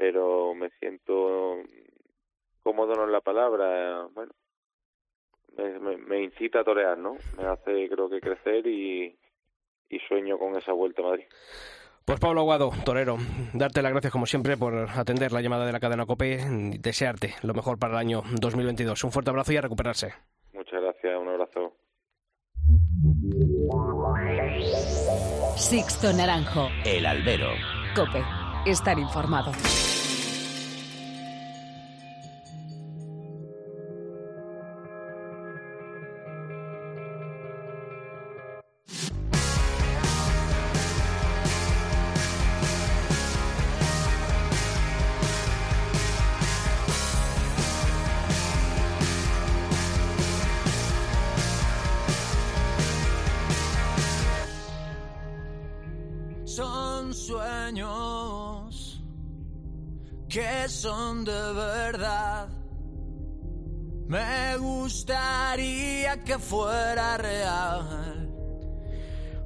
[0.00, 1.58] pero me siento
[2.62, 4.32] cómodo no es la palabra, bueno,
[5.58, 7.16] me, me, incita a torear, ¿no?
[7.36, 9.14] Me hace, creo que, crecer y,
[9.90, 11.24] y sueño con esa vuelta a Madrid.
[12.06, 13.18] Pues Pablo Aguado, torero,
[13.52, 16.38] darte las gracias como siempre por atender la llamada de la cadena COPE
[16.72, 19.04] y desearte lo mejor para el año 2022.
[19.04, 20.14] Un fuerte abrazo y a recuperarse.
[20.54, 21.74] Muchas gracias, un abrazo.
[25.56, 26.68] Sixto Naranjo.
[26.86, 27.50] El albero.
[27.94, 28.22] COPE.
[28.66, 29.52] Estar informado.
[66.50, 68.28] Fuera real.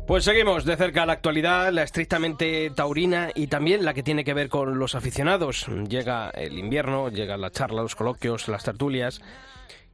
[0.07, 4.33] Pues seguimos de cerca la actualidad, la estrictamente taurina y también la que tiene que
[4.33, 5.67] ver con los aficionados.
[5.87, 9.21] Llega el invierno, llega la charla, los coloquios, las tertulias.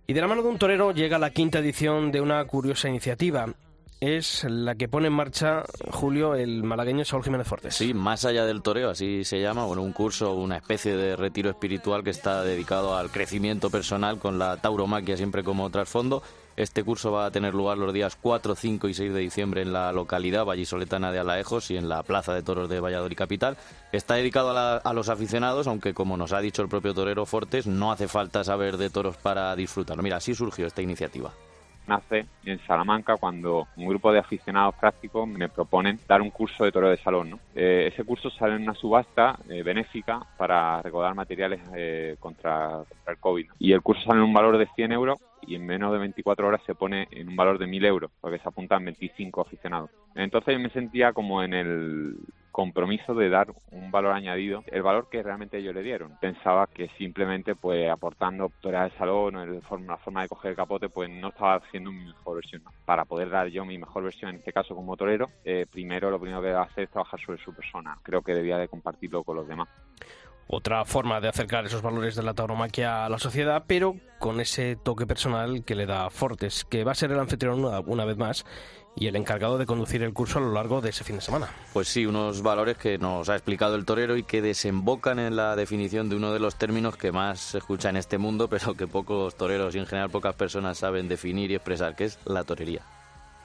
[0.06, 3.54] Y de la mano de un torero llega la quinta edición de una curiosa iniciativa
[4.00, 7.74] es la que pone en marcha, Julio, el malagueño Saúl Jiménez Fortes.
[7.74, 11.50] Sí, más allá del toreo, así se llama, bueno, un curso, una especie de retiro
[11.50, 16.22] espiritual que está dedicado al crecimiento personal con la tauromaquia siempre como trasfondo.
[16.60, 19.72] Este curso va a tener lugar los días 4, 5 y 6 de diciembre en
[19.72, 23.56] la localidad vallisoletana de Alaejos y en la Plaza de Toros de Valladolid Capital.
[23.92, 27.66] Está dedicado a, a, los aficionados, aunque como nos ha dicho el propio torero Fortes,
[27.66, 30.02] no hace falta saber de toros para disfrutar.
[30.02, 31.32] Mira, así surgió esta iniciativa.
[31.90, 36.72] Nace en Salamanca cuando un grupo de aficionados prácticos me proponen dar un curso de
[36.72, 37.38] toro de salón.
[37.54, 43.18] Eh, ese curso sale en una subasta eh, benéfica para recaudar materiales eh, contra, el
[43.18, 43.46] COVID.
[43.58, 46.46] Y el curso sale en un valor de 100 euros y en menos de 24
[46.46, 49.90] horas se pone en un valor de 1.000 euros, porque se apuntan 25 aficionados.
[50.14, 52.16] Entonces yo me sentía como en el
[52.60, 56.18] compromiso de dar un valor añadido, el valor que realmente ellos le dieron.
[56.20, 60.90] Pensaba que simplemente pues aportando toreas de salón o la forma, de coger el capote
[60.90, 62.62] pues no estaba haciendo mi mejor versión.
[62.84, 66.20] Para poder dar yo mi mejor versión, en este caso como torero, eh, primero lo
[66.20, 67.96] primero que debe hacer es trabajar sobre su persona.
[68.02, 69.68] Creo que debía de compartirlo con los demás
[70.52, 74.74] otra forma de acercar esos valores de la tauromaquia a la sociedad, pero con ese
[74.74, 78.44] toque personal que le da Fortes, que va a ser el anfitrión una, vez más
[78.96, 81.48] y el encargado de conducir el curso a lo largo de ese fin de semana.
[81.72, 85.56] Pues sí, unos valores que nos ha explicado el torero y que desembocan en la
[85.56, 88.86] definición de uno de los términos que más se escucha en este mundo, pero que
[88.86, 92.82] pocos toreros y en general pocas personas saben definir y expresar, que es la torería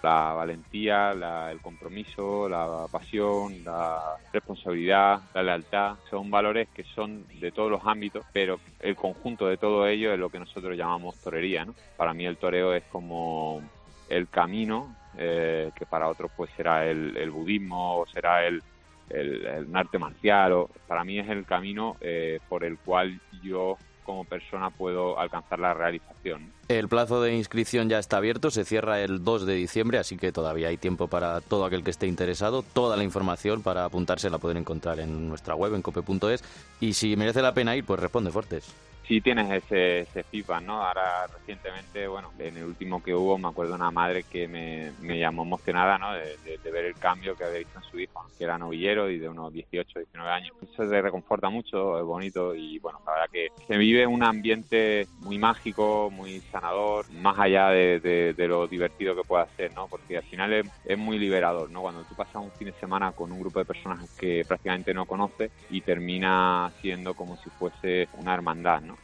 [0.06, 7.26] la valentía, la, el compromiso, la pasión, la responsabilidad, la lealtad, son valores que son
[7.40, 11.16] de todos los ámbitos, pero el conjunto de todo ello es lo que nosotros llamamos
[11.18, 11.66] torería.
[11.66, 11.74] ¿no?
[11.98, 13.64] Para mí el toreo es como
[14.08, 18.62] el camino, eh, que para otros pues será el, budismo o será el,
[19.10, 24.24] el, arte marcial, o para mí es el camino eh, por el cual yo como
[24.24, 26.52] persona puedo alcanzar la realización.
[26.68, 30.32] El plazo de inscripción ya está abierto, se cierra el 2 de diciembre, así que
[30.32, 32.62] todavía hay tiempo para todo aquel que esté interesado.
[32.62, 36.44] Toda la información para apuntarse la pueden encontrar en nuestra web, en cope.es.
[36.80, 38.74] Y si merece la pena ir, pues responde Fortes
[39.08, 40.26] sí tienes ese, ese
[40.62, 40.82] ¿no?
[40.82, 45.20] Ahora recientemente, bueno, en el último que hubo me acuerdo una madre que me, me
[45.20, 46.14] llamó emocionada, ¿no?
[46.14, 49.10] De, de, de, ver el cambio que había visto en su hijo, que era novillero
[49.10, 50.54] y de unos 18, 19 años.
[50.62, 55.08] Eso te reconforta mucho, es bonito y bueno, la verdad que se vive un ambiente
[55.20, 58.00] muy mágico, muy sanador, más allá de,
[58.36, 59.88] de lo divertido que pueda ser, ¿no?
[59.88, 61.82] Porque al final es, es, muy liberador, ¿no?
[61.82, 65.06] Cuando tú pasas un fin de semana con un grupo de personas que prácticamente no
[65.06, 68.95] conoces y termina siendo como si fuese una hermandad, ¿no?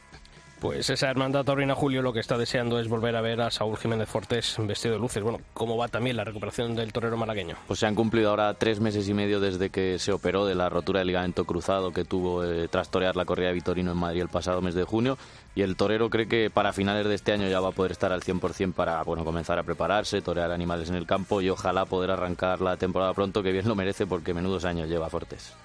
[0.62, 3.76] Pues esa hermandad taurina Julio lo que está deseando es volver a ver a Saúl
[3.76, 5.20] Jiménez Fortés vestido de luces.
[5.20, 7.56] Bueno, ¿cómo va también la recuperación del torero malagueño?
[7.66, 10.68] Pues se han cumplido ahora tres meses y medio desde que se operó de la
[10.68, 14.20] rotura del ligamento cruzado que tuvo eh, tras torear la corrida de Vitorino en Madrid
[14.20, 15.18] el pasado mes de junio.
[15.56, 18.12] Y el torero cree que para finales de este año ya va a poder estar
[18.12, 22.12] al 100% para bueno, comenzar a prepararse, torear animales en el campo y ojalá poder
[22.12, 25.56] arrancar la temporada pronto, que bien lo merece porque menudos años lleva Fortés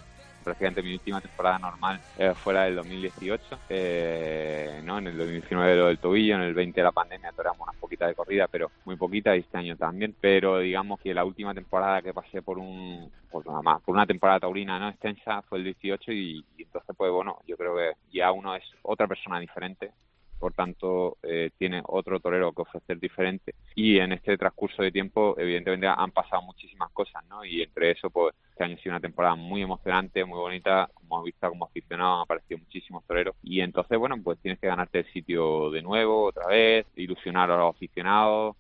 [0.48, 4.98] prácticamente mi última temporada normal eh, fuera del 2018, eh, ¿no?
[4.98, 8.08] En el 2019 lo del tobillo, en el 20 de la pandemia toramos unas poquitas
[8.08, 10.16] de corrida, pero muy poquita y este año también.
[10.22, 14.06] Pero digamos que la última temporada que pasé por un, por nada más, por una
[14.06, 17.92] temporada taurina no extensa fue el 18 y, y entonces pues bueno, yo creo que
[18.12, 19.92] ya uno es otra persona diferente
[20.38, 25.36] por tanto eh, tiene otro torero que ofrecer diferente y en este transcurso de tiempo
[25.38, 29.02] evidentemente han pasado muchísimas cosas no y entre eso pues este año ha sido una
[29.02, 33.62] temporada muy emocionante muy bonita como has visto como aficionado han aparecido muchísimos toreros y
[33.62, 37.76] entonces bueno pues tienes que ganarte el sitio de nuevo otra vez ilusionar a los
[37.76, 38.56] aficionados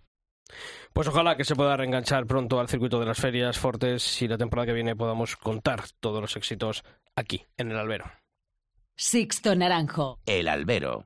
[0.94, 4.38] pues ojalá que se pueda reenganchar pronto al circuito de las ferias Fortes y la
[4.38, 6.84] temporada que viene podamos contar todos los éxitos
[7.16, 8.06] aquí, en el Albero.
[8.96, 10.20] Sixto Naranjo.
[10.26, 11.06] El Albero.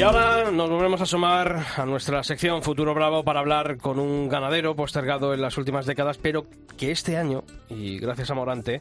[0.00, 4.30] Y ahora nos volvemos a sumar a nuestra sección Futuro Bravo para hablar con un
[4.30, 6.46] ganadero postergado en las últimas décadas, pero
[6.78, 8.80] que este año, y gracias a Morante,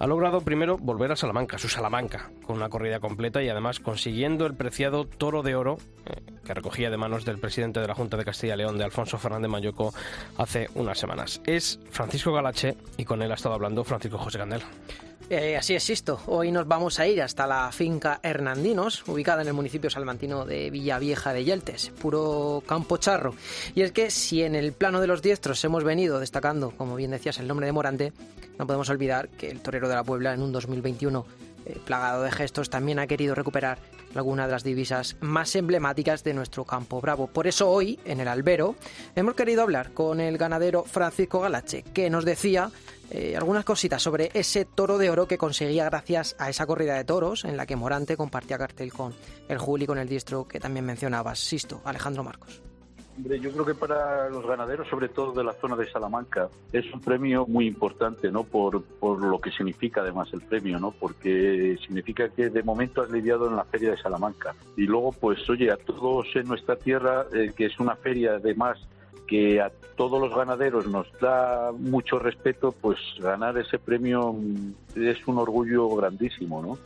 [0.00, 4.44] ha logrado primero volver a Salamanca, su Salamanca, con una corrida completa y además consiguiendo
[4.44, 8.16] el preciado toro de oro eh, que recogía de manos del presidente de la Junta
[8.16, 9.94] de Castilla y León, de Alfonso Fernández Mayoco,
[10.36, 11.40] hace unas semanas.
[11.46, 14.66] Es Francisco Galache y con él ha estado hablando Francisco José Candela.
[15.32, 16.20] Eh, así es, Sisto.
[16.26, 20.70] Hoy nos vamos a ir hasta la finca Hernandinos, ubicada en el municipio salmantino de
[20.70, 23.36] Villavieja de Yeltes, puro campo charro.
[23.76, 27.12] Y es que si en el plano de los diestros hemos venido destacando, como bien
[27.12, 28.12] decías, el nombre de Morante,
[28.58, 31.24] no podemos olvidar que el torero de la Puebla en un 2021
[31.64, 33.78] eh, plagado de gestos también ha querido recuperar
[34.16, 37.28] alguna de las divisas más emblemáticas de nuestro campo bravo.
[37.28, 38.74] Por eso hoy, en el albero,
[39.14, 42.72] hemos querido hablar con el ganadero Francisco Galache, que nos decía
[43.10, 47.04] eh, algunas cositas sobre ese toro de oro que conseguía gracias a esa corrida de
[47.04, 49.14] toros en la que Morante compartía cartel con
[49.48, 52.62] el Juli, con el diestro que también mencionabas, Sisto, Alejandro Marcos.
[53.16, 56.90] Hombre, yo creo que para los ganaderos, sobre todo de la zona de Salamanca, es
[56.94, 58.44] un premio muy importante, ¿no?
[58.44, 60.92] Por, por lo que significa además el premio, ¿no?
[60.92, 64.54] Porque significa que de momento has lidiado en la feria de Salamanca.
[64.76, 68.78] Y luego, pues, oye, a todos en nuestra tierra, eh, que es una feria además
[69.30, 74.34] que a todos los ganaderos nos da mucho respeto, pues ganar ese premio
[74.96, 76.76] es un orgullo grandísimo, ¿no?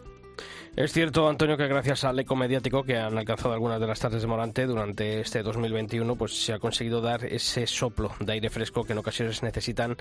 [0.77, 4.23] Es cierto, Antonio, que gracias al eco mediático que han alcanzado algunas de las tardes
[4.23, 8.83] de Morante durante este 2021, pues se ha conseguido dar ese soplo de aire fresco
[8.83, 9.97] que en ocasiones necesitan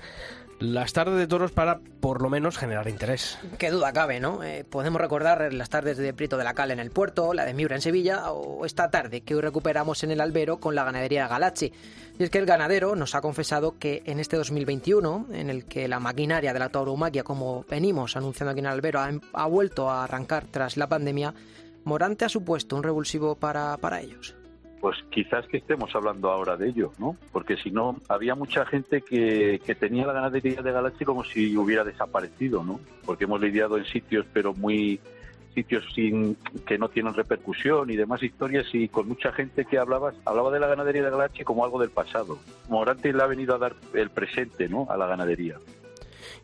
[0.58, 3.38] las tardes de toros para, por lo menos, generar interés.
[3.56, 4.42] Qué duda cabe, ¿no?
[4.42, 7.54] Eh, podemos recordar las tardes de Prieto de la Cal en el puerto, la de
[7.54, 11.28] Miura en Sevilla o esta tarde que hoy recuperamos en el albero con la ganadería
[11.28, 11.72] Galachi.
[12.16, 15.88] Y es que el ganadero nos ha confesado que en este 2021, en el que
[15.88, 19.90] la maquinaria de la tauromaquia, como venimos anunciando aquí en el albero, ha, ha vuelto
[19.90, 21.34] a arrancar tras la pandemia,
[21.84, 24.34] Morante ha supuesto un revulsivo para, para ellos
[24.84, 27.16] pues quizás que estemos hablando ahora de ello, ¿no?
[27.32, 31.56] Porque si no, había mucha gente que, que, tenía la ganadería de Galaxy como si
[31.56, 32.78] hubiera desaparecido, ¿no?
[33.06, 35.00] Porque hemos lidiado en sitios, pero muy
[35.54, 40.12] sitios sin que no tienen repercusión y demás historias y con mucha gente que hablaba
[40.26, 42.38] hablaba de la ganadería de Galachi como algo del pasado.
[42.68, 44.86] Morante le ha venido a dar el presente ¿no?
[44.90, 45.58] a la ganadería.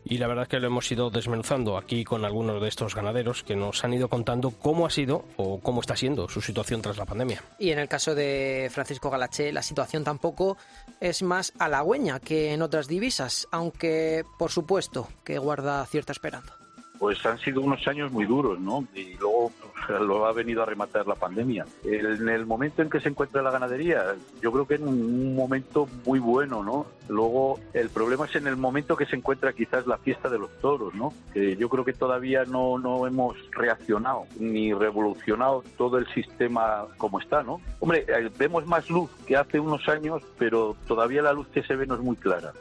[0.03, 3.43] Y la verdad es que lo hemos ido desmenuzando aquí con algunos de estos ganaderos
[3.43, 6.97] que nos han ido contando cómo ha sido o cómo está siendo su situación tras
[6.97, 7.43] la pandemia.
[7.59, 10.57] Y en el caso de Francisco Galache, la situación tampoco
[10.99, 16.57] es más halagüeña que en otras divisas, aunque por supuesto que guarda cierta esperanza
[17.01, 18.87] pues han sido unos años muy duros, ¿no?
[18.93, 19.51] Y luego
[19.89, 21.65] lo ha venido a rematar la pandemia.
[21.83, 25.87] En el momento en que se encuentra la ganadería, yo creo que en un momento
[26.05, 26.85] muy bueno, ¿no?
[27.09, 30.51] Luego el problema es en el momento que se encuentra quizás la fiesta de los
[30.59, 31.13] toros, ¿no?
[31.33, 37.19] Que yo creo que todavía no, no hemos reaccionado ni revolucionado todo el sistema como
[37.19, 37.61] está, ¿no?
[37.79, 41.75] Hombre, eh, vemos más luz que hace unos años, pero todavía la luz que se
[41.75, 42.53] ve no es muy clara.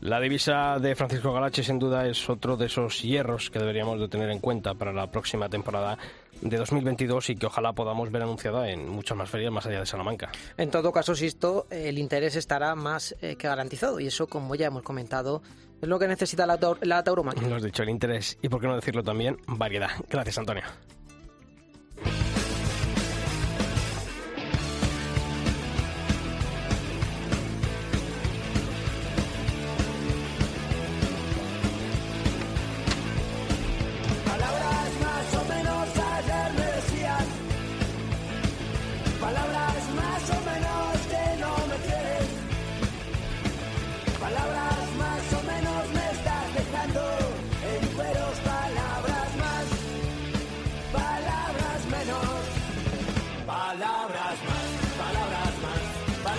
[0.00, 4.08] La divisa de Francisco Galache sin duda es otro de esos hierros que deberíamos de
[4.08, 5.98] tener en cuenta para la próxima temporada
[6.40, 9.86] de 2022 y que ojalá podamos ver anunciada en muchas más ferias más allá de
[9.86, 10.30] Salamanca.
[10.56, 14.66] En todo caso, Sisto, el interés estará más eh, que garantizado y eso, como ya
[14.66, 15.42] hemos comentado,
[15.80, 17.48] es lo que necesita la, la tauromaquia.
[17.48, 19.90] Lo has dicho, el interés y, por qué no decirlo también, variedad.
[20.08, 20.64] Gracias, Antonio.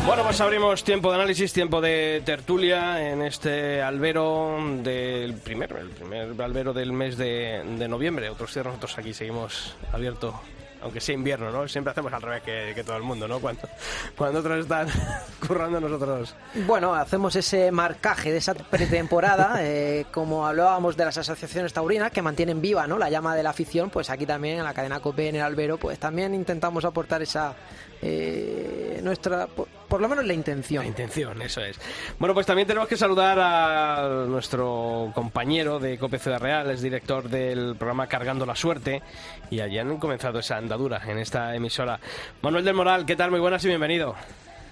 [0.07, 5.89] Bueno, pues abrimos tiempo de análisis, tiempo de tertulia en este albero del primer, el
[5.89, 8.29] primer albero del mes de, noviembre.
[8.29, 10.39] Otros cierros, nosotros aquí seguimos abierto
[10.81, 11.67] aunque sea invierno, ¿no?
[11.67, 13.39] Siempre hacemos al revés que, todo el mundo, ¿no?
[13.39, 13.67] Cuando,
[14.15, 14.87] cuando otros están
[15.47, 16.35] currando nosotros.
[16.65, 22.21] Bueno, hacemos ese marcaje de esa pretemporada, eh, como hablábamos de las asociaciones taurinas que
[22.21, 22.97] mantienen viva, ¿no?
[22.97, 25.77] La llama de la afición, pues aquí también en la cadena COPE en el albero,
[25.77, 27.55] pues también intentamos aportar esa
[28.01, 29.47] eh, nuestra
[29.87, 30.83] por, lo menos la intención.
[30.83, 31.79] La intención, eso es.
[32.19, 37.29] Bueno, pues también tenemos que saludar a nuestro compañero de Cope Ciudad Real, es director
[37.29, 39.01] del programa Cargando la Suerte,
[39.49, 41.99] y allí han comenzado esa andadura en esta emisora.
[42.41, 43.31] Manuel del Moral, ¿qué tal?
[43.31, 44.15] Muy buenas y bienvenido.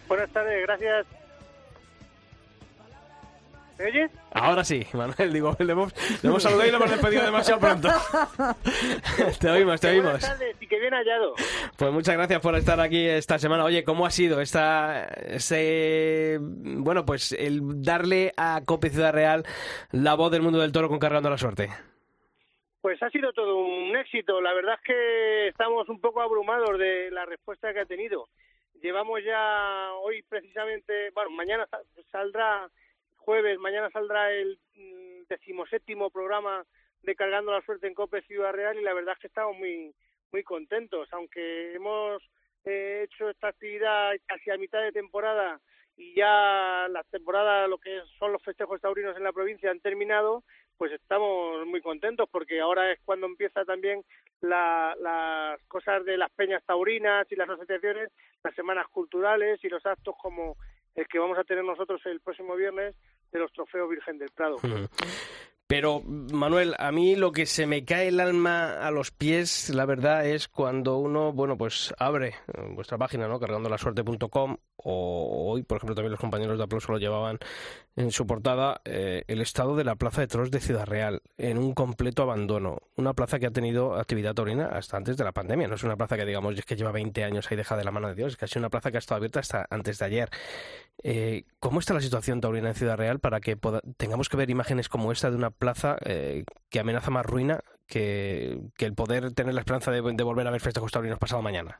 [0.07, 1.24] Buenas tardes, gracias.
[3.77, 4.11] ¿Me oyes?
[4.31, 7.89] Ahora sí, Manuel, digo, le hemos, le hemos saludado y le hemos despedido demasiado pronto.
[9.39, 10.11] te oímos, te oímos.
[10.11, 11.33] Buenas tardes y que bien hallado.
[11.77, 13.65] Pues muchas gracias por estar aquí esta semana.
[13.65, 19.43] Oye, ¿cómo ha sido esta, ese, bueno, pues el darle a Cope Ciudad Real
[19.91, 21.69] la voz del mundo del toro con Cargando la Suerte?
[22.81, 24.39] Pues ha sido todo un éxito.
[24.41, 28.29] La verdad es que estamos un poco abrumados de la respuesta que ha tenido.
[28.81, 31.67] Llevamos ya hoy precisamente, bueno, mañana
[32.11, 32.69] saldrá
[33.25, 36.63] jueves, mañana saldrá el mm, decimoséptimo programa
[37.01, 39.93] de Cargando la Suerte en COPE Ciudad Real y la verdad es que estamos muy,
[40.31, 42.21] muy contentos, aunque hemos
[42.65, 45.59] eh, hecho esta actividad casi a mitad de temporada
[45.97, 50.43] y ya la temporada, lo que son los festejos taurinos en la provincia han terminado,
[50.77, 54.03] pues estamos muy contentos porque ahora es cuando empieza también
[54.41, 58.11] las cosas de las peñas taurinas y las asociaciones,
[58.43, 60.57] las semanas culturales y los actos como
[60.95, 62.95] el que vamos a tener nosotros el próximo viernes
[63.35, 64.57] de los trofeos Virgen del Prado.
[65.67, 69.85] Pero, Manuel, a mí lo que se me cae el alma a los pies, la
[69.85, 73.39] verdad, es cuando uno, bueno, pues abre eh, vuestra página, ¿no?
[73.39, 77.39] Cargandolaszsuerte.com o hoy, por ejemplo, también los compañeros de Aplauso lo llevaban
[77.95, 81.57] en su portada, eh, el estado de la Plaza de Toros de Ciudad Real, en
[81.57, 82.83] un completo abandono.
[82.95, 85.67] Una plaza que ha tenido actividad taurina hasta antes de la pandemia.
[85.67, 88.09] No es una plaza que, digamos, que lleva 20 años ahí deja de la mano
[88.09, 90.29] de Dios, es casi una plaza que ha estado abierta hasta antes de ayer.
[91.03, 93.57] Eh, ¿Cómo está la situación taurina en Ciudad Real para que
[93.97, 98.57] tengamos que ver imágenes como esta de una plaza eh, que amenaza más ruina que,
[98.79, 101.79] el poder tener la esperanza de, volver a ver festejos taurinos pasado mañana?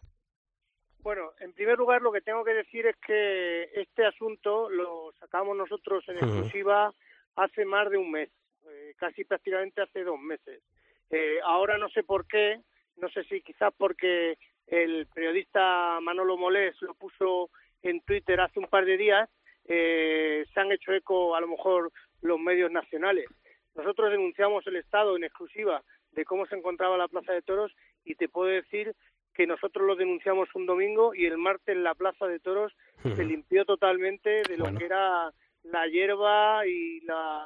[0.99, 5.55] Bueno, en primer lugar lo que tengo que decir es que este asunto lo sacamos
[5.55, 6.93] nosotros en exclusiva
[7.36, 8.30] hace más de un mes,
[8.67, 10.63] eh, casi prácticamente hace dos meses.
[11.11, 12.59] Eh, ahora no sé por qué,
[12.97, 17.51] no sé si quizás porque el periodista Manolo Molés lo puso
[17.84, 19.30] en Twitter hace un par de días,
[19.67, 23.28] se han hecho eco a lo mejor los medios nacionales.
[23.76, 27.73] Nosotros denunciamos el estado en exclusiva de cómo se encontraba la Plaza de Toros
[28.03, 28.95] y te puedo decir
[29.34, 32.73] que nosotros lo denunciamos un domingo y el martes la Plaza de Toros
[33.03, 35.32] se limpió totalmente de lo que era
[35.63, 37.45] la hierba y, la,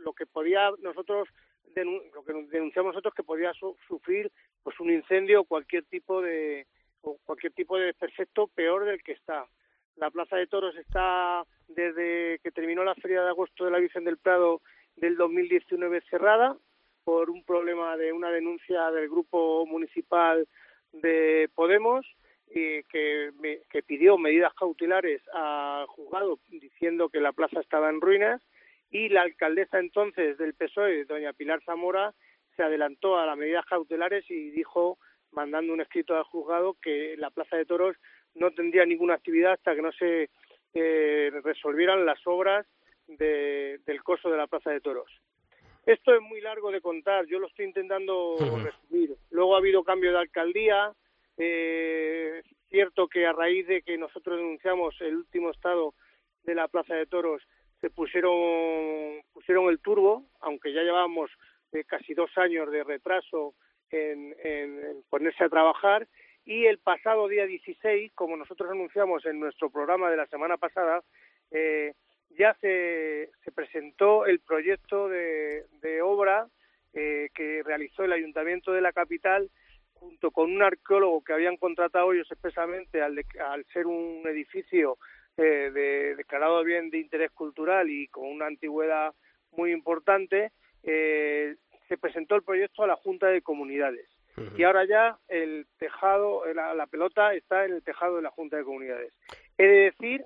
[0.00, 1.28] lo, que podía nosotros
[1.74, 3.52] lo que denunciamos nosotros que podía
[3.88, 4.30] sufrir
[4.62, 6.66] pues un incendio o cualquier tipo de
[7.02, 9.46] o cualquier tipo de perfecto peor del que está.
[9.96, 14.04] La Plaza de Toros está desde que terminó la feria de agosto de la Virgen
[14.04, 14.60] del Prado
[15.00, 16.56] del 2019 cerrada
[17.04, 20.46] por un problema de una denuncia del grupo municipal
[20.92, 22.06] de Podemos
[22.50, 23.30] y que,
[23.70, 28.42] que pidió medidas cautelares al juzgado diciendo que la plaza estaba en ruinas
[28.90, 32.12] y la alcaldesa entonces del PSOE, doña Pilar Zamora,
[32.56, 34.98] se adelantó a las medidas cautelares y dijo,
[35.30, 37.96] mandando un escrito al juzgado, que la Plaza de Toros
[38.34, 40.28] no tendría ninguna actividad hasta que no se
[40.74, 42.66] eh, resolvieran las obras
[43.16, 45.10] del coso de la Plaza de Toros.
[45.86, 49.16] Esto es muy largo de contar, yo lo estoy intentando resumir.
[49.30, 50.92] Luego ha habido cambio de alcaldía,
[51.36, 55.94] eh, cierto que a raíz de que nosotros denunciamos el último estado
[56.44, 57.42] de la Plaza de Toros,
[57.80, 61.30] se pusieron, pusieron el turbo, aunque ya llevábamos
[61.72, 63.54] eh, casi dos años de retraso
[63.90, 66.06] en, en, ponerse a trabajar,
[66.44, 71.02] y el pasado día 16, como nosotros anunciamos en nuestro programa de la semana pasada,
[71.50, 71.94] eh,
[72.38, 75.64] ya se, se presentó el proyecto de,
[76.02, 76.48] obra
[76.94, 79.50] eh, que realizó el Ayuntamiento de la capital
[79.94, 84.96] junto con un arqueólogo que habían contratado ellos expresamente al, al ser un edificio
[85.36, 89.14] eh, de, declarado bien de interés cultural y con una antigüedad
[89.52, 90.52] muy importante,
[90.82, 91.56] eh,
[91.88, 94.08] se presentó el proyecto a la Junta de Comunidades.
[94.56, 98.56] Y ahora ya el tejado, la, la pelota está en el tejado de la Junta
[98.56, 99.12] de Comunidades.
[99.58, 100.24] He de decir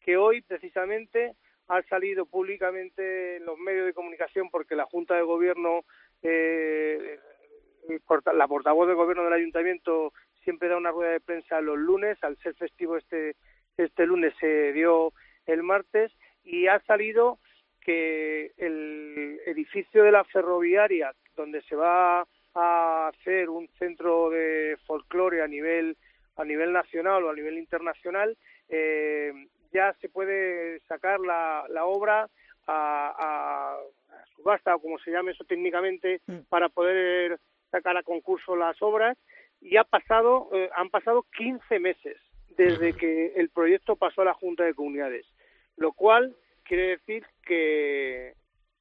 [0.00, 1.34] que hoy precisamente
[1.68, 5.84] ha salido públicamente en los medios de comunicación porque la Junta de Gobierno,
[6.22, 7.18] eh,
[8.34, 10.12] la portavoz de Gobierno del Ayuntamiento
[10.44, 13.34] siempre da una rueda de prensa los lunes, al ser festivo este,
[13.76, 15.12] este lunes se dio
[15.46, 16.12] el martes
[16.44, 17.38] y ha salido
[17.80, 25.42] que el edificio de la ferroviaria donde se va a hacer un centro de folclore
[25.42, 25.96] a nivel
[26.36, 28.36] a nivel nacional o a nivel internacional
[28.68, 29.32] eh,
[29.72, 32.28] ya se puede sacar la, la obra
[32.66, 33.76] a,
[34.34, 36.40] subasta o como se llame eso técnicamente mm.
[36.48, 37.38] para poder
[37.70, 39.16] sacar a concurso las obras
[39.60, 42.16] y ha pasado eh, han pasado 15 meses
[42.56, 45.26] desde que el proyecto pasó a la Junta de Comunidades
[45.76, 48.34] lo cual quiere decir que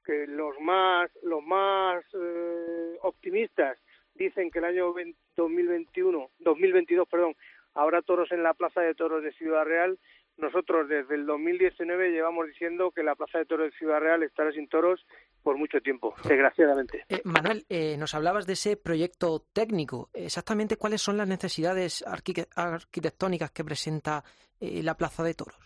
[0.03, 3.77] que los más los más eh, optimistas
[4.13, 4.93] dicen que el año
[5.35, 7.35] 2021 2022 perdón
[7.73, 9.97] habrá toros en la Plaza de Toros de Ciudad Real
[10.37, 14.51] nosotros desde el 2019 llevamos diciendo que la Plaza de Toros de Ciudad Real estará
[14.51, 15.05] sin toros
[15.41, 17.05] por mucho tiempo, desgraciadamente.
[17.07, 20.09] Eh, Manuel, eh, nos hablabas de ese proyecto técnico.
[20.13, 24.23] Exactamente cuáles son las necesidades arquitectónicas que presenta
[24.59, 25.57] eh, la Plaza de Toros.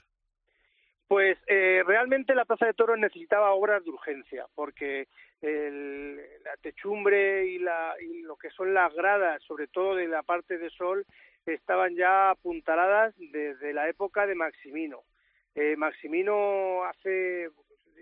[1.08, 5.08] Pues realmente la Plaza de Toros necesitaba obras de urgencia, porque
[5.42, 10.60] la techumbre y, la, y lo que son las gradas, sobre todo de la parte
[10.60, 11.04] de sol,
[11.54, 15.04] estaban ya apuntaladas desde la época de Maximino.
[15.56, 17.50] Eh, Maximino hace,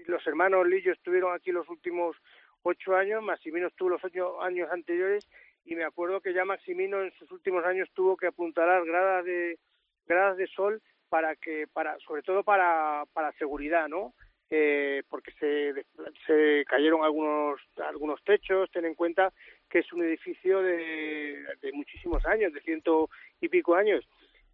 [0.05, 2.15] los hermanos Lillo estuvieron aquí los últimos
[2.63, 5.27] ocho años, Maximino estuvo los ocho años anteriores
[5.65, 9.57] y me acuerdo que ya Maximino en sus últimos años tuvo que apuntalar gradas de
[10.05, 14.13] gradas de sol para que para sobre todo para para seguridad no
[14.49, 15.85] eh, porque se,
[16.25, 19.33] se cayeron algunos algunos techos ten en cuenta
[19.69, 23.09] que es un edificio de, de muchísimos años, de ciento
[23.41, 24.07] y pico años,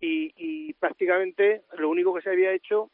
[0.05, 2.91] y, prácticamente lo único que se había hecho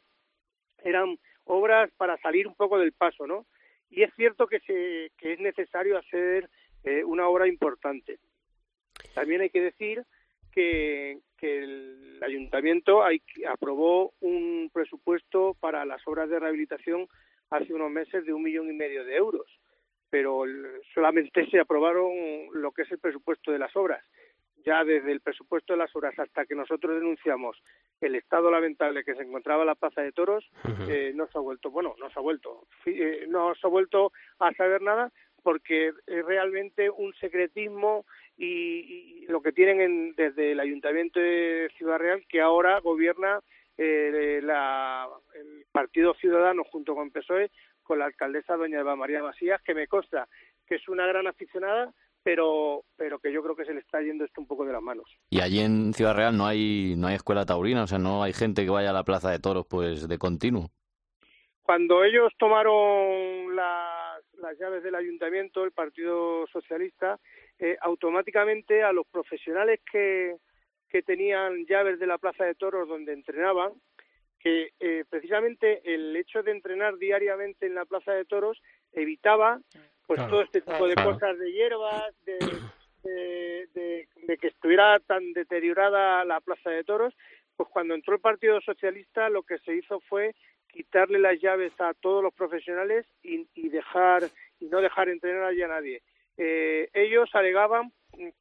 [0.84, 3.46] eran obras para salir un poco del paso, ¿no?
[3.90, 6.48] y es cierto que, se, que es necesario hacer
[6.84, 8.18] eh, una obra importante.
[9.14, 10.04] También hay que decir
[10.52, 17.08] que, que el ayuntamiento hay, aprobó un presupuesto para las obras de rehabilitación
[17.50, 19.46] hace unos meses de un millón y medio de euros,
[20.10, 20.44] pero
[20.92, 22.10] solamente se aprobaron
[22.52, 24.04] lo que es el presupuesto de las obras.
[24.64, 27.56] Ya desde el presupuesto de las obras hasta que nosotros denunciamos
[28.00, 30.50] el estado lamentable que se encontraba en la Plaza de Toros,
[30.88, 34.12] eh, no se ha vuelto, bueno, no se ha vuelto, eh, no se ha vuelto
[34.38, 35.10] a saber nada
[35.42, 38.04] porque es realmente un secretismo
[38.36, 43.40] y, lo que tienen desde el Ayuntamiento de Ciudad Real, que ahora gobierna
[43.78, 47.50] eh, la, el Partido Ciudadano junto con PSOE,
[47.90, 50.28] con la alcaldesa doña Eva María Masías, que me consta
[50.64, 54.24] que es una gran aficionada, pero pero que yo creo que se le está yendo
[54.24, 55.10] esto un poco de las manos.
[55.28, 58.32] Y allí en Ciudad Real no hay no hay escuela taurina, o sea, no hay
[58.32, 60.70] gente que vaya a la Plaza de Toros pues de continuo.
[61.62, 67.18] Cuando ellos tomaron las, las llaves del ayuntamiento, el Partido Socialista,
[67.58, 70.36] eh, automáticamente a los profesionales que,
[70.88, 73.72] que tenían llaves de la Plaza de Toros donde entrenaban,
[74.40, 78.60] que eh, precisamente el hecho de entrenar diariamente en la Plaza de Toros
[78.92, 79.60] evitaba
[80.06, 82.38] pues todo este tipo de cosas de hierbas, de,
[83.04, 87.14] de, de, que estuviera tan deteriorada la Plaza de Toros,
[87.56, 90.34] pues cuando entró el Partido Socialista lo que se hizo fue
[90.66, 94.24] quitarle las llaves a todos los profesionales y, y dejar
[94.58, 96.02] y no dejar entrenar allí a nadie.
[96.36, 97.92] Eh, ellos alegaban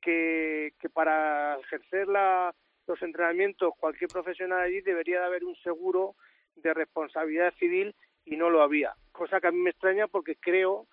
[0.02, 2.54] que, que para ejercer la,
[2.90, 6.16] los entrenamientos cualquier profesional allí debería de haber un seguro
[6.56, 10.88] de responsabilidad civil y no lo había, cosa que a mí me extraña porque creo,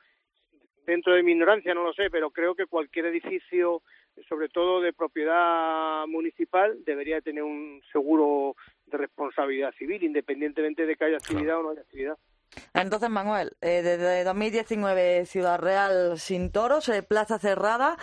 [0.86, 3.82] dentro de mi ignorancia no lo sé, pero creo que cualquier edificio,
[4.28, 8.54] sobre todo de propiedad municipal, debería tener un seguro
[8.86, 12.16] de responsabilidad civil, independientemente de que haya actividad o no haya actividad.
[12.74, 17.96] Entonces, Manuel, eh, desde 2019 Ciudad Real sin toros, eh, plaza cerrada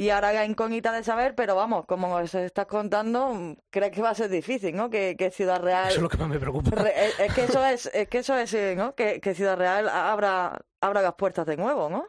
[0.00, 4.08] y ahora hay incógnita de saber, pero vamos, como se estás contando, crees que va
[4.08, 4.88] a ser difícil, ¿no?
[4.88, 5.88] Que, Ciudad Real...
[5.88, 6.70] Eso es lo que más me preocupa.
[6.88, 8.94] Eh, es, que eso es, es que eso es, eh, ¿no?
[8.94, 12.06] Que, Ciudad Real abra, abra las puertas de nuevo, ¿no?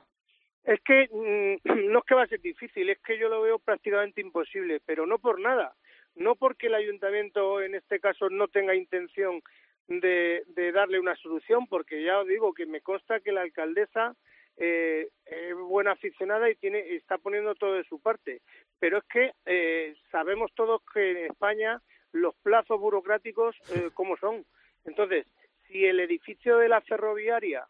[0.63, 3.59] Es que mm, no es que va a ser difícil, es que yo lo veo
[3.59, 5.75] prácticamente imposible, pero no por nada.
[6.15, 9.41] No porque el ayuntamiento, en este caso, no tenga intención
[9.89, 14.15] de, de darle una solución, porque ya os digo que me consta que la alcaldesa
[14.57, 18.41] eh, es buena aficionada y tiene está poniendo todo de su parte.
[18.79, 21.81] Pero es que eh, sabemos todos que en España
[22.11, 24.45] los plazos burocráticos eh, cómo son.
[24.85, 25.25] Entonces,
[25.67, 27.65] si el edificio de la ferroviaria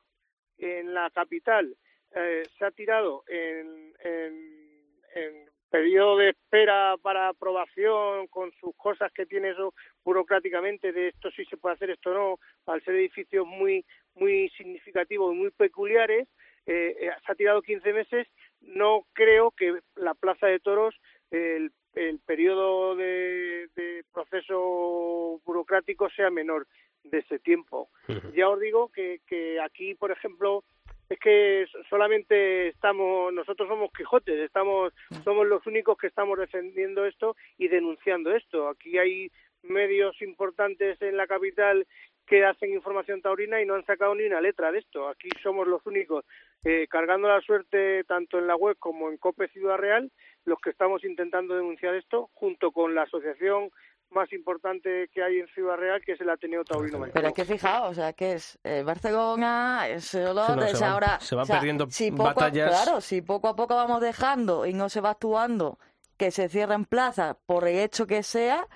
[0.57, 1.75] en la capital
[2.15, 9.11] eh, se ha tirado en, en, en periodo de espera para aprobación con sus cosas
[9.13, 9.73] que tiene eso
[10.03, 12.39] burocráticamente de esto sí se puede hacer esto no
[12.71, 16.27] al ser edificios muy muy significativos y muy peculiares
[16.65, 18.27] eh, eh, se ha tirado 15 meses
[18.61, 20.95] no creo que la plaza de toros
[21.31, 26.67] el, el periodo de, de proceso burocrático sea menor
[27.03, 27.89] de ese tiempo
[28.35, 30.63] ya os digo que, que aquí por ejemplo
[31.11, 34.93] es que solamente estamos, nosotros somos Quijotes, estamos,
[35.25, 38.69] somos los únicos que estamos defendiendo esto y denunciando esto.
[38.69, 39.29] Aquí hay
[39.61, 41.85] medios importantes en la capital
[42.25, 45.07] que hacen información taurina y no han sacado ni una letra de esto.
[45.07, 46.25] Aquí somos los únicos,
[46.63, 50.11] eh, cargando la suerte tanto en la web como en COPE Ciudad Real,
[50.45, 53.71] los que estamos intentando denunciar esto, junto con la Asociación
[54.11, 57.13] más importante que hay en Ciudad Real, que es el Ateneo Taurino Mayor.
[57.13, 61.19] Pero es que fijaos, o sea, que es eh, Barcelona, es Olot, se ahora...
[61.19, 62.69] Se van perdiendo batallas.
[62.69, 65.79] claro, si poco a poco vamos dejando y no se va actuando
[66.17, 68.67] que se cierren plazas por el hecho que sea,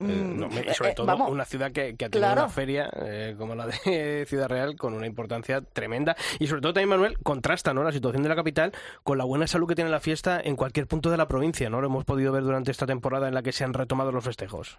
[0.00, 3.34] eh, mm, y sobre eh, todo una ciudad que, que ha tenido una feria eh,
[3.38, 6.16] como la de Ciudad Real con una importancia tremenda.
[6.38, 8.72] Y sobre todo también Manuel contrasta no la situación de la capital
[9.02, 11.80] con la buena salud que tiene la fiesta en cualquier punto de la provincia no
[11.80, 14.78] lo hemos podido ver durante esta temporada en la que se han retomado los festejos.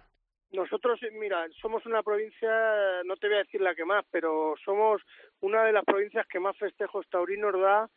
[0.52, 2.48] Nosotros mira somos una provincia
[3.04, 5.02] no te voy a decir la que más pero somos
[5.40, 7.88] una de las provincias que más festejos taurinos da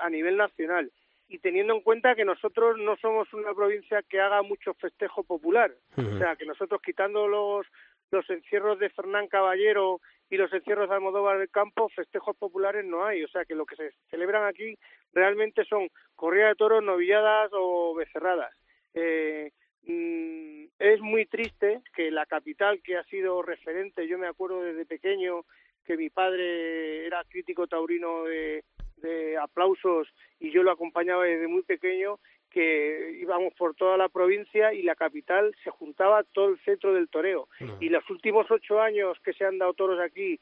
[0.00, 0.90] a nivel nacional
[1.32, 5.72] y teniendo en cuenta que nosotros no somos una provincia que haga mucho festejo popular,
[5.96, 7.66] o sea, que nosotros quitando los
[8.10, 13.06] los encierros de Fernán Caballero y los encierros de Almodóvar del Campo, festejos populares no
[13.06, 14.76] hay, o sea, que lo que se celebran aquí
[15.14, 18.54] realmente son corrida de toros, novilladas o becerradas.
[18.92, 19.50] Eh,
[19.86, 24.84] mm, es muy triste que la capital que ha sido referente, yo me acuerdo desde
[24.84, 25.46] pequeño
[25.86, 28.62] que mi padre era crítico taurino de,
[29.02, 30.08] de aplausos
[30.40, 32.18] y yo lo acompañaba desde muy pequeño
[32.52, 37.08] que íbamos por toda la provincia y la capital se juntaba todo el centro del
[37.08, 37.48] toreo.
[37.80, 40.38] Y los últimos ocho años que se han dado toros aquí,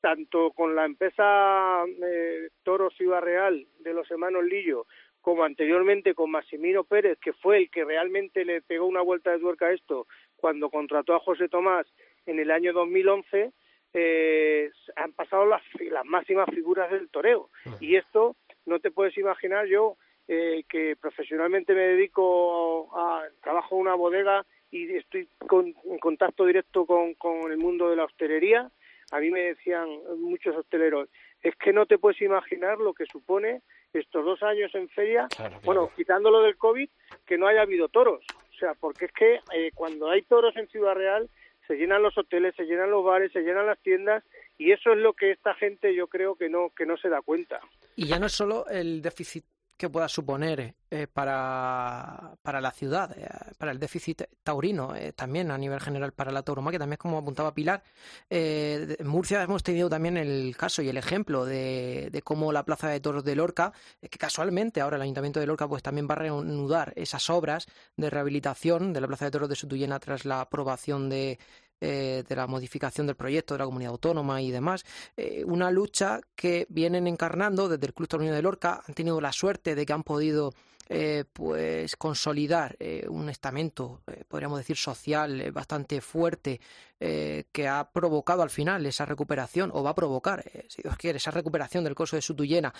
[0.00, 4.86] tanto con la empresa eh, Toro Ciudad Real de los hermanos Lillo,
[5.20, 9.40] como anteriormente con Maximino Pérez, que fue el que realmente le pegó una vuelta de
[9.40, 10.06] tuerca a esto
[10.36, 11.86] cuando contrató a José Tomás
[12.26, 13.52] en el año 2011,
[13.94, 17.50] eh, han pasado las, las máximas figuras del toreo.
[17.80, 18.36] Y esto
[18.66, 24.44] no te puedes imaginar yo eh, que profesionalmente me dedico a trabajo en una bodega
[24.70, 28.70] y estoy con, en contacto directo con, con el mundo de la hostelería.
[29.10, 31.08] A mí me decían muchos hosteleros,
[31.42, 33.62] es que no te puedes imaginar lo que supone
[33.94, 35.28] estos dos años en feria,
[35.64, 36.90] bueno, quitándolo del COVID,
[37.24, 38.22] que no haya habido toros.
[38.50, 41.30] O sea, porque es que eh, cuando hay toros en Ciudad Real,
[41.68, 44.24] se llenan los hoteles, se llenan los bares, se llenan las tiendas
[44.56, 47.22] y eso es lo que esta gente yo creo que no que no se da
[47.22, 47.60] cuenta.
[47.94, 49.44] Y ya no es solo el déficit
[49.78, 55.50] que pueda suponer eh, para, para la ciudad, eh, para el déficit taurino, eh, también
[55.50, 57.82] a nivel general para la tauromaquia, también como apuntaba Pilar.
[58.28, 62.88] en Murcia hemos tenido también el caso y el ejemplo de, de cómo la Plaza
[62.88, 66.18] de Toros de Lorca, que casualmente ahora el Ayuntamiento de Lorca pues también va a
[66.18, 67.66] reanudar esas obras
[67.96, 71.38] de rehabilitación de la Plaza de Toros de Sutuyena tras la aprobación de
[71.80, 74.84] eh, de la modificación del proyecto de la comunidad autónoma y demás.
[75.16, 78.82] Eh, una lucha que vienen encarnando desde el Club Taurino de Lorca.
[78.86, 80.52] Han tenido la suerte de que han podido
[80.88, 82.76] eh, pues consolidar
[83.08, 86.60] un estamento, podríamos decir, social bastante fuerte
[86.98, 91.30] que ha provocado al final esa recuperación, o va a provocar, si Dios quiere, esa
[91.30, 92.72] recuperación del coso de Sutuyena.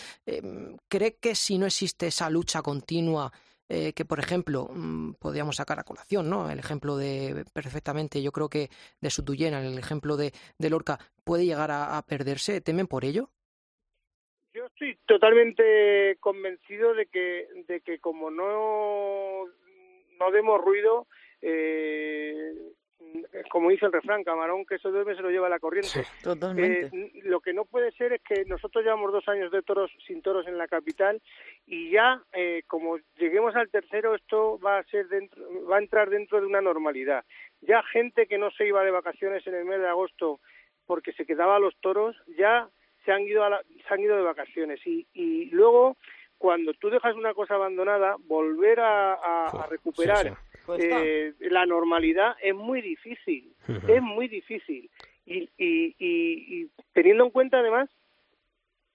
[0.89, 3.31] ¿Cree que si no existe esa lucha continua
[3.69, 6.51] eh, que, por ejemplo, mm, podríamos sacar a colación, ¿no?
[6.51, 11.45] El ejemplo de, perfectamente, yo creo que de Sutuyena, el ejemplo de, de Lorca, puede
[11.45, 12.61] llegar a, perderse.
[12.63, 13.29] ¿Temen por ello?
[14.55, 19.45] Yo estoy totalmente convencido de que, de que como no,
[20.19, 21.07] no demos ruido,
[21.43, 22.55] eh,
[23.51, 26.05] como dice el refrán, camarón que se duerme se lo lleva la corriente.
[26.23, 26.91] totalmente.
[26.97, 30.23] Eh, lo que no puede ser es que nosotros llevamos dos años de toros sin
[30.23, 31.21] toros en la capital
[31.67, 36.11] y ya eh, como lleguemos al tercero esto va a ser dentro, va a entrar
[36.11, 37.25] dentro de una normalidad.
[37.61, 40.41] Ya gente que no se iba de vacaciones en el mes de agosto
[40.87, 42.69] porque se quedaba a los toros ya
[43.05, 45.97] se han ido a se han ido de vacaciones y, y luego
[46.39, 50.37] cuando tú dejas una cosa abandonada volver a, a, recuperar
[50.79, 53.55] eh, la normalidad es muy difícil,
[53.89, 54.91] es muy difícil.
[55.27, 57.91] Y, y, y, teniendo en cuenta además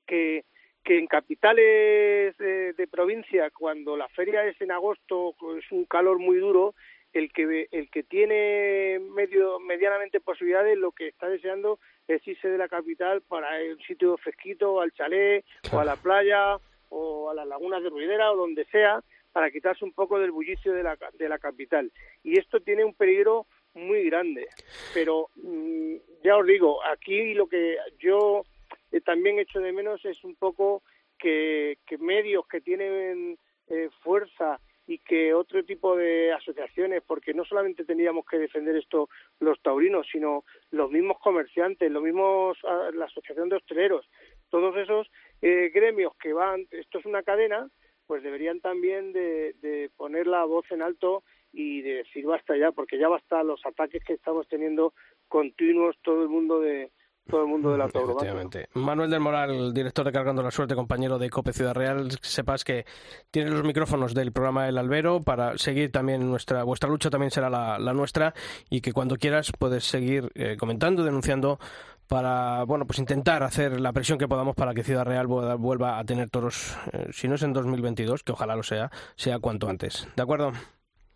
[0.07, 0.45] que,
[0.83, 6.37] que en capitales de, provincia, cuando la feria es en agosto, es un calor muy
[6.37, 6.73] duro,
[7.13, 12.57] el que el que tiene medio medianamente posibilidades lo que está deseando es irse de
[12.57, 16.57] la capital para un sitio fresquito al chalet o a la playa
[16.89, 19.03] o a las lagunas de Ruidera o donde sea
[19.33, 21.91] para quitarse un poco del bullicio de la, de la capital.
[22.23, 24.47] Y esto tiene un peligro muy grande.
[24.93, 28.45] Pero mm, ya os digo, aquí lo que yo
[28.91, 30.83] eh, también echo de menos es un poco
[31.17, 37.45] que, que medios que tienen eh, fuerza y que otro tipo de asociaciones, porque no
[37.45, 39.09] solamente teníamos que defender esto
[39.39, 44.05] los taurinos, sino los mismos comerciantes, los mismos, ah, la asociación de hosteleros,
[44.49, 45.09] todos esos
[45.41, 47.69] eh, gremios que van, esto es una cadena,
[48.07, 52.97] pues deberían también de, poner la voz en alto y de decir basta ya, porque
[52.97, 54.93] ya basta los ataques que estamos teniendo
[55.27, 56.91] continuos todo el mundo de
[57.27, 58.67] todo el mundo de la Efectivamente.
[58.73, 62.85] Manuel del Moral, director de Cargando la Suerte, compañero de COPE Ciudad Real, sepas que
[63.31, 67.49] tiene los micrófonos del programa El Albero para seguir también nuestra, vuestra lucha también será
[67.49, 68.33] la, nuestra
[68.69, 71.59] y que cuando quieras puedes seguir eh, comentando, denunciando
[72.07, 76.03] para bueno pues intentar hacer la presión que podamos para que Ciudad Real vuelva a
[76.03, 80.07] tener toros, eh, si no es en 2022, que ojalá lo sea, sea cuanto antes.
[80.15, 80.51] ¿De acuerdo?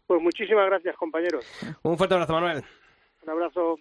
[0.07, 1.45] Pues muchísimas gracias, compañeros.
[1.83, 2.63] Un fuerte abrazo, Manuel.
[3.23, 3.77] Un abrazo.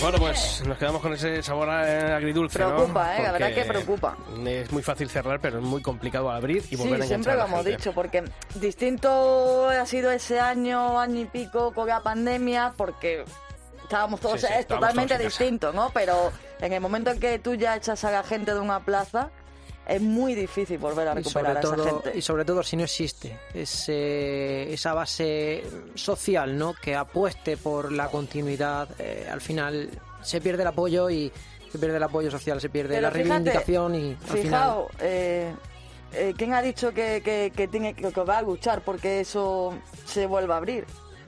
[0.00, 2.58] Bueno, pues nos quedamos con ese sabor eh, agridulce.
[2.58, 3.22] Preocupa, ¿eh?
[3.22, 4.16] La verdad que preocupa.
[4.46, 7.44] Es muy fácil cerrar, pero es muy complicado abrir y volver sí, a siempre lo
[7.44, 8.24] hemos dicho, porque
[8.54, 13.24] distinto ha sido ese año, año y pico con la pandemia, porque
[13.82, 15.90] estábamos todos, es totalmente distinto, ¿no?
[15.92, 19.30] Pero en el momento en que tú ya echas a la gente de una plaza,
[19.90, 22.12] es muy difícil volver a recuperar a esa gente.
[22.16, 25.64] Y sobre todo si no existe ese, esa base
[25.94, 26.74] social ¿no?
[26.74, 29.90] que apueste por la continuidad, eh, al final
[30.22, 31.32] se pierde el apoyo y
[31.70, 35.52] se pierde el apoyo social, se pierde la reivindicación y al fijaos, eh,
[36.12, 39.74] eh, ¿quién ha dicho que, que, tiene, que va a luchar porque eso
[40.04, 40.84] se vuelva a abrir?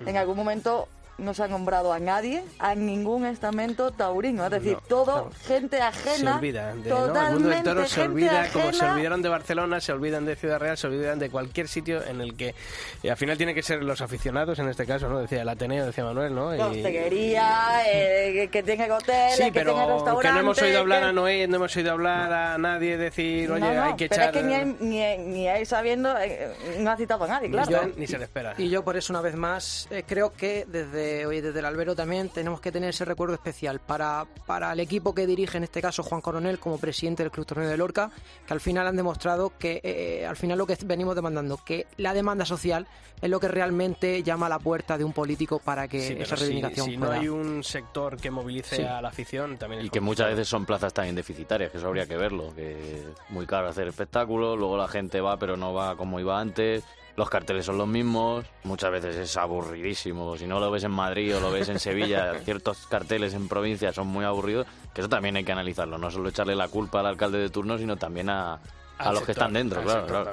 [0.07, 0.89] En algún momento
[1.23, 4.45] no se ha nombrado a nadie, a ningún estamento taurino.
[4.45, 6.33] Es decir, todo gente ajena.
[6.33, 7.27] Se olvida de, totalmente ¿no?
[7.29, 8.93] El mundo del toro se gente olvida, como se ajena.
[8.95, 12.37] olvidaron de Barcelona, se olvidan de Ciudad Real, se olvidan de cualquier sitio en el
[12.37, 12.55] que
[13.03, 15.21] y al final tiene que ser los aficionados, en este caso, ¿no?
[15.21, 16.55] Decía el Ateneo, decía Manuel, ¿no?
[16.55, 20.29] Y- Hostelería, eh, que, tenga hotel, Sí, que pero tenga restaurante.
[20.29, 23.51] que no hemos oído hablar que- a Noé, no hemos oído hablar a nadie decir,
[23.51, 24.37] oye, No, no, hay que pero echar...
[24.37, 27.71] es que ni, ni, hay sabiendo, eh, no ha citado a nadie, claro.
[27.87, 28.55] Ni se- ni se le espera.
[28.59, 31.95] Y yo por eso una vez más eh, creo que desde hoy desde el albero
[31.95, 35.81] también tenemos que tener ese recuerdo especial para, para el equipo que dirige en este
[35.83, 38.11] caso Juan Coronel como presidente del Club Torneo de Lorca,
[38.47, 42.15] que al final han demostrado que eh, al final lo que venimos demandando, que la
[42.15, 42.87] demanda social
[43.21, 46.37] es lo que realmente llama a la puerta de un político para que Sí, esa
[46.37, 47.21] si- reivindicación si, no pueda.
[47.21, 48.83] hay un sector que movilice Sí.
[48.83, 51.87] a la afición, también es Y que muchas veces son plazas también deficitarias, que eso
[51.87, 55.73] habría que verlo, que es muy caro hacer espectáculos, luego la gente va pero no
[55.73, 56.83] va como iba antes,
[57.17, 61.37] los carteles son los mismos, muchas veces es aburridísimo, si no lo ves en Madrid
[61.37, 65.37] o lo ves en Sevilla, ciertos carteles en provincia son muy aburridos, que eso también
[65.37, 68.59] hay que analizarlo, no solo echarle la culpa al alcalde de turno, sino también a,
[68.99, 70.33] a los que están dentro, claro.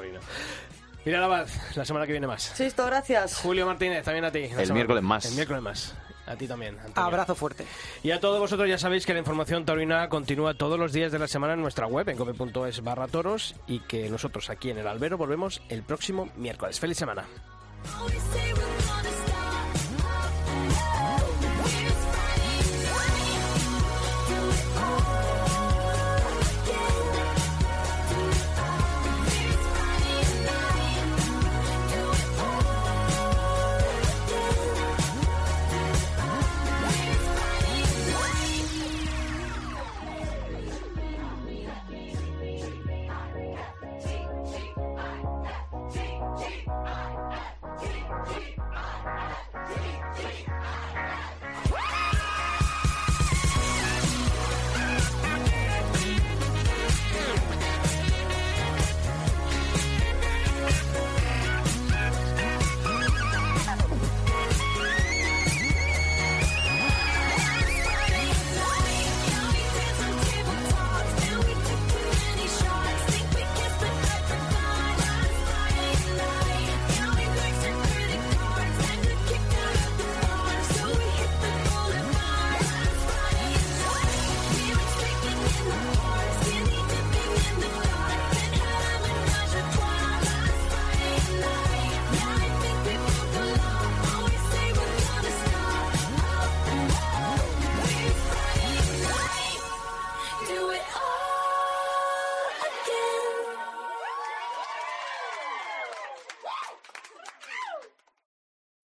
[1.05, 2.43] Mira la la semana que viene más.
[2.43, 3.37] Sisto, gracias.
[3.37, 4.39] Julio Martínez, también a ti.
[4.39, 5.25] El semana- miércoles más.
[5.25, 5.95] El miércoles más.
[6.29, 6.75] A ti también.
[6.75, 6.93] Antonio.
[6.95, 7.65] Abrazo fuerte.
[8.03, 11.17] Y a todos vosotros ya sabéis que la información taurina continúa todos los días de
[11.19, 14.87] la semana en nuestra web, en cope.es barra toros, y que nosotros aquí en el
[14.87, 16.79] albero volvemos el próximo miércoles.
[16.79, 17.25] ¡Feliz semana!